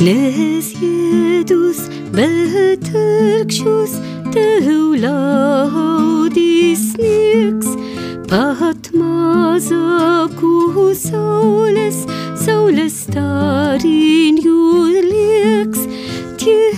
Nes 0.00 0.72
Jēzus 0.80 1.84
betrkšus 2.16 4.00
tev 4.32 4.96
laudis 5.04 6.82
sniegs, 6.94 7.76
pat 8.32 8.90
mazāku 8.96 10.92
saules, 10.96 12.04
saules 12.46 12.94
stāriņu 13.02 14.58
lieks, 15.02 15.80
tie 16.38 16.68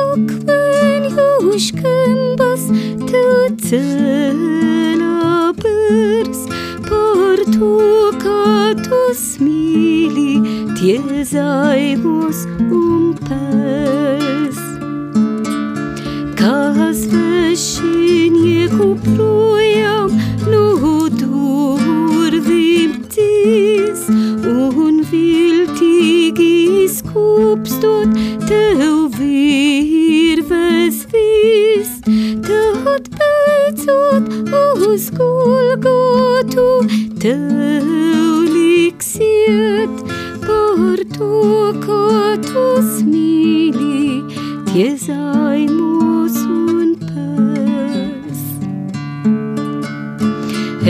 akmeņu 0.00 1.58
škembas 1.60 2.64
tev 3.10 3.58
celā 3.66 5.50
pers, 5.60 6.40
par 6.88 7.44
to, 7.52 7.74
kā 8.22 8.72
tu 8.80 9.02
smīli 9.20 10.40
tie 10.80 10.96
zaimos 11.34 12.46
un 12.70 13.12
pēs. 13.20 14.64
Kas 16.40 17.04
vešinieku 17.12 18.94
projām 19.10 20.16
izkūpstot 26.90 28.16
tev 28.48 29.12
virves 29.14 31.04
vis, 31.12 31.92
tad 32.42 32.88
atpēcot 32.94 34.26
uz 34.88 35.06
gulgotu 35.14 36.66
tev 37.22 37.86
liksiet 38.50 40.02
par 40.42 41.04
to, 41.14 41.30
ko 41.86 42.02
tu 42.50 42.66
smīli, 42.90 44.26
tie 44.72 44.90
zaimos 45.06 46.42
un 46.50 46.94
pēs. 47.06 48.46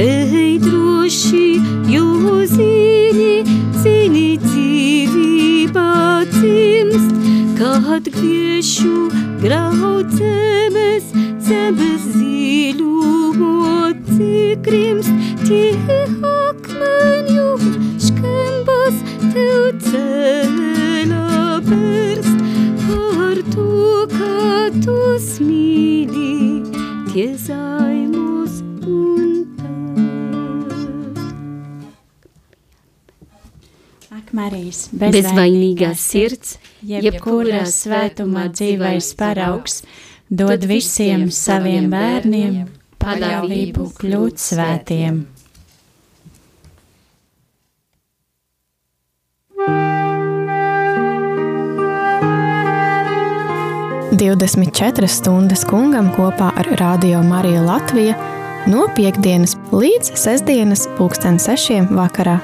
Ej 0.08 0.60
droši, 0.64 1.48
jūzīt, 1.92 2.79
kad 7.90 8.08
griešu 8.08 9.10
graud 9.42 10.10
zemes, 10.10 11.04
zilumo 12.12 13.90
cikrimst, 14.06 15.10
tie 15.42 15.72
akmeņu 16.22 17.48
škembas 18.06 19.00
tev 19.32 19.66
ceļā 19.88 21.58
pērst, 21.66 22.46
par 22.86 23.42
to, 23.56 23.66
kā 24.14 24.70
tu 24.78 24.96
smīli, 25.26 26.62
tie 27.10 27.28
zaimos 27.42 28.62
un. 28.86 29.50
Ak, 34.14 34.30
Marijas, 34.30 34.86
Bezvainīgā 34.94 35.96
sirds, 35.98 36.60
jebkurā 36.86 37.64
svētumā 37.68 38.48
dzīvais 38.52 39.12
paraugs, 39.18 39.82
dod 40.30 40.64
visiem 40.68 41.28
saviem 41.34 41.90
bērniem 41.92 42.64
paļāvību 43.00 43.90
kļūt 43.98 44.42
svētiem. 44.50 45.20
Divdesmit 54.20 54.74
četras 54.76 55.14
stundas 55.16 55.62
kungam 55.64 56.10
kopā 56.12 56.50
ar 56.60 56.68
Radio 56.80 57.22
Mariju 57.24 57.62
Latviju 57.64 58.16
no 58.68 58.84
piekdienas 58.92 59.56
līdz 59.72 60.12
sestdienas 60.20 60.84
pulksten 60.98 61.40
sešiem 61.40 61.88
vakarā. 61.96 62.36